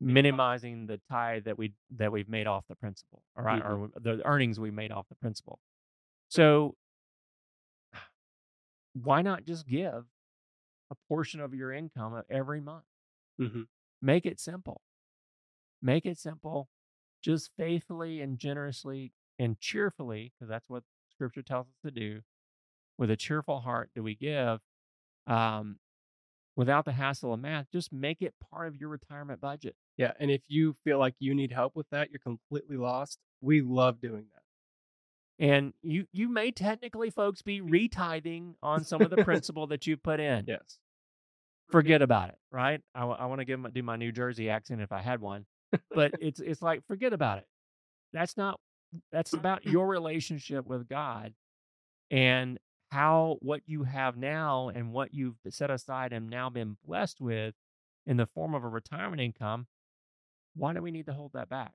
minimizing 0.00 0.86
the 0.86 1.00
tie 1.10 1.40
that 1.40 1.58
we 1.58 1.72
that 1.96 2.12
we've 2.12 2.28
made 2.28 2.46
off 2.46 2.64
the 2.68 2.76
principal, 2.76 3.22
all 3.36 3.44
right, 3.44 3.62
mm-hmm. 3.62 3.84
or 3.84 3.90
the 4.00 4.24
earnings 4.24 4.60
we 4.60 4.70
made 4.70 4.92
off 4.92 5.08
the 5.08 5.14
principal. 5.16 5.58
So 6.28 6.76
why 8.94 9.22
not 9.22 9.44
just 9.44 9.66
give 9.66 10.04
a 10.90 10.96
portion 11.08 11.40
of 11.40 11.54
your 11.54 11.72
income 11.72 12.22
every 12.30 12.60
month? 12.60 12.84
hmm 13.38 13.66
Make 14.00 14.24
it 14.24 14.40
simple. 14.40 14.80
Make 15.82 16.06
it 16.06 16.18
simple. 16.18 16.68
Just 17.22 17.50
faithfully 17.56 18.20
and 18.20 18.38
generously 18.38 19.12
and 19.38 19.58
cheerfully, 19.58 20.32
because 20.34 20.48
that's 20.48 20.68
what 20.68 20.84
scripture 21.10 21.42
tells 21.42 21.68
us 21.68 21.74
to 21.84 21.90
do. 21.90 22.22
With 22.98 23.10
a 23.10 23.16
cheerful 23.16 23.60
heart 23.60 23.90
do 23.94 24.02
we 24.02 24.14
give 24.14 24.60
um, 25.26 25.78
without 26.56 26.84
the 26.86 26.92
hassle 26.92 27.34
of 27.34 27.40
math. 27.40 27.70
Just 27.72 27.92
make 27.92 28.22
it 28.22 28.34
part 28.40 28.68
of 28.68 28.76
your 28.76 28.90
retirement 28.90 29.40
budget. 29.40 29.76
Yeah, 29.96 30.12
and 30.20 30.30
if 30.30 30.42
you 30.48 30.76
feel 30.84 30.98
like 30.98 31.14
you 31.18 31.34
need 31.34 31.52
help 31.52 31.74
with 31.76 31.88
that, 31.90 32.10
you're 32.10 32.20
completely 32.20 32.76
lost. 32.76 33.18
We 33.40 33.62
love 33.62 34.00
doing 34.00 34.28
that. 34.34 34.35
And 35.38 35.74
you 35.82 36.06
you 36.12 36.28
may 36.28 36.50
technically, 36.50 37.10
folks, 37.10 37.42
be 37.42 37.60
retithing 37.60 38.54
on 38.62 38.84
some 38.84 39.02
of 39.02 39.10
the 39.10 39.16
principal 39.24 39.66
that 39.68 39.86
you 39.86 39.96
put 39.96 40.18
in. 40.20 40.44
Yes. 40.46 40.78
Forget 41.70 42.00
about 42.00 42.28
it, 42.28 42.38
right? 42.52 42.80
I, 42.94 43.04
want 43.04 43.40
to 43.40 43.44
give 43.44 43.58
my, 43.58 43.70
do 43.70 43.82
my 43.82 43.96
New 43.96 44.12
Jersey 44.12 44.48
accent 44.48 44.80
if 44.80 44.92
I 44.92 45.00
had 45.00 45.20
one, 45.20 45.46
but 45.90 46.12
it's 46.20 46.40
it's 46.40 46.62
like 46.62 46.86
forget 46.86 47.12
about 47.12 47.38
it. 47.38 47.46
That's 48.12 48.36
not. 48.36 48.60
That's 49.12 49.32
about 49.32 49.66
your 49.66 49.88
relationship 49.88 50.64
with 50.64 50.88
God, 50.88 51.34
and 52.10 52.58
how 52.90 53.36
what 53.40 53.62
you 53.66 53.82
have 53.82 54.16
now 54.16 54.70
and 54.74 54.92
what 54.92 55.12
you've 55.12 55.36
set 55.50 55.70
aside 55.70 56.12
and 56.12 56.30
now 56.30 56.48
been 56.48 56.76
blessed 56.86 57.20
with 57.20 57.54
in 58.06 58.16
the 58.16 58.26
form 58.26 58.54
of 58.54 58.64
a 58.64 58.68
retirement 58.68 59.20
income. 59.20 59.66
Why 60.54 60.72
do 60.72 60.80
we 60.80 60.92
need 60.92 61.06
to 61.06 61.12
hold 61.12 61.32
that 61.34 61.48
back? 61.48 61.72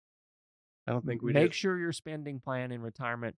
I 0.87 0.91
don't 0.91 1.05
think 1.05 1.21
we 1.21 1.33
need 1.33 1.39
Make 1.39 1.51
do. 1.51 1.57
sure 1.57 1.77
your 1.77 1.91
spending 1.91 2.39
plan 2.39 2.71
in 2.71 2.81
retirement 2.81 3.35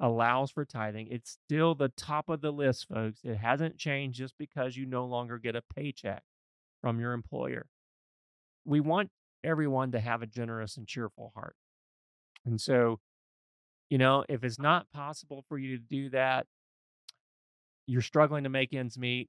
allows 0.00 0.50
for 0.50 0.64
tithing. 0.64 1.08
It's 1.10 1.38
still 1.44 1.74
the 1.74 1.90
top 1.90 2.28
of 2.28 2.40
the 2.40 2.52
list, 2.52 2.88
folks. 2.88 3.20
It 3.22 3.36
hasn't 3.36 3.76
changed 3.76 4.18
just 4.18 4.34
because 4.38 4.76
you 4.76 4.86
no 4.86 5.04
longer 5.04 5.38
get 5.38 5.54
a 5.54 5.62
paycheck 5.62 6.22
from 6.80 6.98
your 6.98 7.12
employer. 7.12 7.66
We 8.64 8.80
want 8.80 9.10
everyone 9.44 9.92
to 9.92 10.00
have 10.00 10.22
a 10.22 10.26
generous 10.26 10.76
and 10.76 10.86
cheerful 10.86 11.32
heart. 11.34 11.54
And 12.46 12.60
so, 12.60 13.00
you 13.90 13.98
know, 13.98 14.24
if 14.28 14.42
it's 14.42 14.58
not 14.58 14.90
possible 14.92 15.44
for 15.48 15.58
you 15.58 15.76
to 15.76 15.82
do 15.82 16.08
that, 16.10 16.46
you're 17.86 18.02
struggling 18.02 18.44
to 18.44 18.50
make 18.50 18.72
ends 18.72 18.96
meet. 18.98 19.28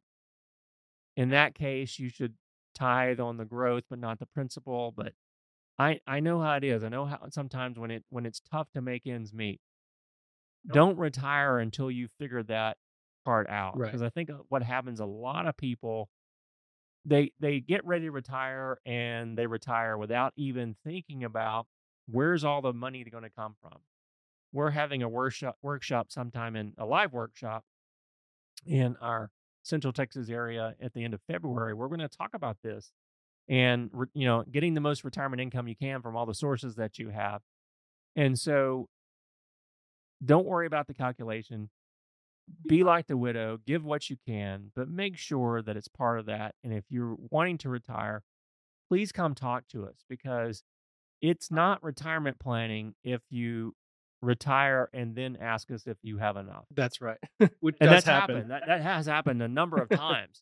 In 1.17 1.29
that 1.29 1.55
case, 1.55 1.99
you 1.99 2.09
should 2.09 2.35
tithe 2.75 3.19
on 3.19 3.37
the 3.37 3.45
growth, 3.45 3.83
but 3.89 3.99
not 3.99 4.19
the 4.19 4.25
principal. 4.25 4.93
But 4.95 5.13
I 5.77 5.99
I 6.07 6.21
know 6.21 6.39
how 6.39 6.55
it 6.55 6.63
is. 6.63 6.83
I 6.83 6.89
know 6.89 7.05
how 7.05 7.27
sometimes 7.31 7.77
when 7.77 7.91
it 7.91 8.05
when 8.09 8.25
it's 8.25 8.39
tough 8.39 8.67
to 8.73 8.81
make 8.81 9.07
ends 9.07 9.33
meet, 9.33 9.59
don't 10.67 10.97
retire 10.97 11.59
until 11.59 11.89
you 11.89 12.07
figure 12.19 12.43
that 12.43 12.77
part 13.25 13.49
out. 13.49 13.77
Right. 13.77 13.87
Because 13.87 14.01
I 14.01 14.09
think 14.09 14.29
uh, 14.29 14.35
what 14.49 14.63
happens, 14.63 14.99
a 14.99 15.05
lot 15.05 15.47
of 15.47 15.57
people 15.57 16.09
they 17.05 17.31
they 17.39 17.59
get 17.59 17.85
ready 17.85 18.05
to 18.05 18.11
retire 18.11 18.77
and 18.85 19.37
they 19.37 19.47
retire 19.47 19.97
without 19.97 20.33
even 20.35 20.75
thinking 20.85 21.23
about 21.23 21.65
where's 22.07 22.43
all 22.43 22.61
the 22.61 22.73
money 22.73 23.03
going 23.03 23.23
to 23.23 23.29
come 23.29 23.55
from. 23.61 23.79
We're 24.53 24.71
having 24.71 25.01
a 25.01 25.09
workshop 25.09 25.57
workshop 25.61 26.11
sometime 26.11 26.55
in 26.55 26.73
a 26.77 26.85
live 26.85 27.13
workshop 27.13 27.63
in 28.65 28.97
our 29.01 29.31
Central 29.63 29.93
Texas 29.93 30.29
area 30.29 30.75
at 30.81 30.93
the 30.93 31.03
end 31.03 31.13
of 31.13 31.21
February. 31.27 31.73
We're 31.73 31.87
going 31.87 31.99
to 31.99 32.09
talk 32.09 32.31
about 32.33 32.57
this 32.63 32.91
and 33.49 33.89
you 34.13 34.25
know 34.25 34.43
getting 34.51 34.73
the 34.75 34.81
most 34.81 35.03
retirement 35.03 35.41
income 35.41 35.67
you 35.67 35.75
can 35.75 36.01
from 36.01 36.15
all 36.15 36.25
the 36.25 36.35
sources 36.35 36.75
that 36.75 36.99
you 36.99 37.09
have. 37.09 37.41
And 38.15 38.37
so 38.37 38.87
don't 40.23 40.45
worry 40.45 40.67
about 40.67 40.87
the 40.87 40.93
calculation. 40.93 41.69
Be 42.67 42.83
like 42.83 43.07
the 43.07 43.15
widow, 43.17 43.59
give 43.65 43.83
what 43.85 44.09
you 44.09 44.17
can, 44.27 44.71
but 44.75 44.89
make 44.89 45.17
sure 45.17 45.61
that 45.61 45.77
it's 45.77 45.87
part 45.87 46.19
of 46.19 46.25
that. 46.25 46.55
And 46.63 46.73
if 46.73 46.83
you're 46.89 47.15
wanting 47.29 47.57
to 47.59 47.69
retire, 47.69 48.23
please 48.89 49.11
come 49.11 49.35
talk 49.35 49.67
to 49.69 49.85
us 49.85 50.03
because 50.09 50.63
it's 51.21 51.49
uh 51.51 51.55
not 51.55 51.83
retirement 51.83 52.39
planning 52.39 52.93
if 53.03 53.21
you 53.29 53.73
retire 54.21 54.89
and 54.93 55.15
then 55.15 55.37
ask 55.39 55.71
us 55.71 55.87
if 55.87 55.97
you 56.01 56.17
have 56.17 56.35
enough. 56.35 56.65
That's 56.75 56.99
right. 56.99 57.17
Which 57.61 57.77
And 57.79 57.89
does 57.89 58.03
that's 58.03 58.05
happen. 58.05 58.35
happened. 58.35 58.51
That 58.51 58.63
that 58.67 58.81
has 58.81 59.05
happened 59.05 59.41
a 59.41 59.47
number 59.47 59.77
of 59.77 59.89
times. 59.89 60.41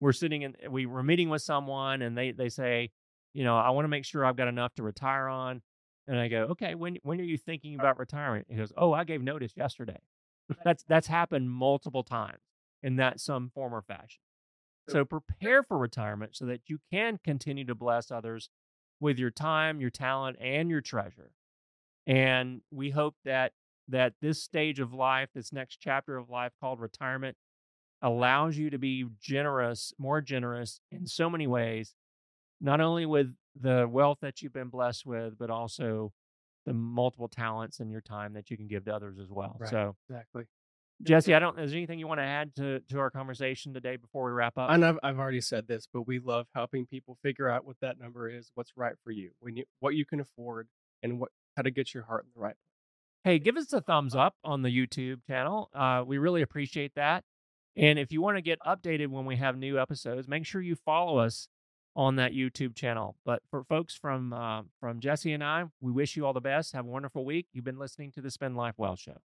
we're 0.00 0.12
sitting 0.12 0.42
in 0.42 0.54
we 0.70 0.86
were 0.86 1.02
meeting 1.02 1.28
with 1.28 1.42
someone 1.42 2.02
and 2.02 2.16
they 2.16 2.30
they 2.30 2.50
say, 2.50 2.90
you 3.34 3.42
know, 3.42 3.56
I 3.56 3.70
want 3.70 3.84
to 3.84 3.88
make 3.88 4.04
sure 4.04 4.24
I've 4.24 4.36
got 4.36 4.48
enough 4.48 4.74
to 4.74 4.82
retire 4.82 5.26
on. 5.28 5.60
And 6.08 6.18
I 6.18 6.28
go, 6.28 6.44
okay, 6.50 6.74
when 6.74 6.96
when 7.02 7.20
are 7.20 7.24
you 7.24 7.36
thinking 7.36 7.74
about 7.74 7.98
retirement? 7.98 8.46
He 8.48 8.56
goes, 8.56 8.72
oh, 8.76 8.92
I 8.92 9.04
gave 9.04 9.22
notice 9.22 9.52
yesterday. 9.56 9.98
that's 10.64 10.82
that's 10.88 11.06
happened 11.06 11.50
multiple 11.50 12.02
times 12.02 12.42
in 12.82 12.96
that 12.96 13.20
some 13.20 13.50
form 13.54 13.74
or 13.74 13.82
fashion. 13.82 14.20
So 14.88 15.04
prepare 15.04 15.62
for 15.62 15.76
retirement 15.76 16.34
so 16.34 16.46
that 16.46 16.62
you 16.66 16.78
can 16.90 17.18
continue 17.22 17.66
to 17.66 17.74
bless 17.74 18.10
others 18.10 18.48
with 19.00 19.18
your 19.18 19.30
time, 19.30 19.82
your 19.82 19.90
talent, 19.90 20.38
and 20.40 20.70
your 20.70 20.80
treasure. 20.80 21.32
And 22.06 22.62
we 22.70 22.90
hope 22.90 23.16
that 23.26 23.52
that 23.88 24.14
this 24.22 24.42
stage 24.42 24.80
of 24.80 24.94
life, 24.94 25.28
this 25.34 25.52
next 25.52 25.76
chapter 25.76 26.16
of 26.16 26.30
life 26.30 26.52
called 26.58 26.80
retirement, 26.80 27.36
allows 28.00 28.56
you 28.56 28.70
to 28.70 28.78
be 28.78 29.04
generous, 29.20 29.92
more 29.98 30.20
generous 30.20 30.80
in 30.90 31.06
so 31.06 31.28
many 31.28 31.46
ways, 31.46 31.94
not 32.60 32.80
only 32.80 33.04
with 33.06 33.34
the 33.60 33.86
wealth 33.88 34.18
that 34.22 34.42
you've 34.42 34.52
been 34.52 34.68
blessed 34.68 35.06
with, 35.06 35.38
but 35.38 35.50
also 35.50 36.12
the 36.66 36.72
multiple 36.74 37.28
talents 37.28 37.80
and 37.80 37.90
your 37.90 38.00
time 38.00 38.34
that 38.34 38.50
you 38.50 38.56
can 38.56 38.66
give 38.68 38.84
to 38.84 38.94
others 38.94 39.18
as 39.18 39.28
well. 39.30 39.56
Right. 39.58 39.70
So, 39.70 39.96
Exactly. 40.08 40.44
Jesse, 41.02 41.32
I 41.32 41.38
don't. 41.38 41.58
Is 41.60 41.70
there 41.70 41.78
anything 41.78 42.00
you 42.00 42.08
want 42.08 42.18
to 42.18 42.24
add 42.24 42.56
to 42.56 42.80
to 42.90 42.98
our 42.98 43.08
conversation 43.10 43.72
today 43.72 43.96
before 43.96 44.24
we 44.24 44.32
wrap 44.32 44.58
up? 44.58 44.70
And 44.70 44.84
I've, 44.84 44.98
I've 45.02 45.18
already 45.18 45.40
said 45.40 45.68
this, 45.68 45.86
but 45.92 46.08
we 46.08 46.18
love 46.18 46.46
helping 46.56 46.86
people 46.86 47.16
figure 47.22 47.48
out 47.48 47.64
what 47.64 47.76
that 47.82 48.00
number 48.00 48.28
is, 48.28 48.50
what's 48.54 48.72
right 48.76 48.94
for 49.04 49.12
you, 49.12 49.30
when 49.38 49.56
you 49.56 49.64
what 49.78 49.94
you 49.94 50.04
can 50.04 50.18
afford, 50.18 50.66
and 51.02 51.20
what 51.20 51.30
how 51.56 51.62
to 51.62 51.70
get 51.70 51.94
your 51.94 52.02
heart 52.04 52.24
in 52.24 52.30
the 52.34 52.40
right 52.40 52.56
place. 53.24 53.34
hey, 53.34 53.38
give 53.38 53.56
us 53.56 53.72
a 53.72 53.80
thumbs 53.80 54.16
up 54.16 54.34
on 54.42 54.62
the 54.62 54.70
YouTube 54.70 55.18
channel. 55.26 55.70
Uh, 55.72 56.02
we 56.04 56.18
really 56.18 56.42
appreciate 56.42 56.92
that. 56.96 57.22
And 57.76 57.96
if 57.98 58.10
you 58.10 58.20
want 58.20 58.36
to 58.36 58.42
get 58.42 58.58
updated 58.66 59.06
when 59.08 59.24
we 59.24 59.36
have 59.36 59.56
new 59.56 59.78
episodes, 59.78 60.26
make 60.26 60.44
sure 60.46 60.60
you 60.60 60.74
follow 60.84 61.18
us 61.18 61.46
on 61.98 62.14
that 62.14 62.32
YouTube 62.32 62.76
channel. 62.76 63.16
But 63.24 63.42
for 63.50 63.64
folks 63.64 63.94
from 63.94 64.32
uh, 64.32 64.62
from 64.80 65.00
Jesse 65.00 65.32
and 65.32 65.42
I, 65.42 65.64
we 65.80 65.90
wish 65.90 66.16
you 66.16 66.24
all 66.24 66.32
the 66.32 66.40
best. 66.40 66.72
Have 66.72 66.86
a 66.86 66.88
wonderful 66.88 67.24
week. 67.24 67.48
You've 67.52 67.64
been 67.64 67.78
listening 67.78 68.12
to 68.12 68.22
the 68.22 68.30
Spend 68.30 68.56
Life 68.56 68.74
Well 68.78 68.94
show. 68.96 69.18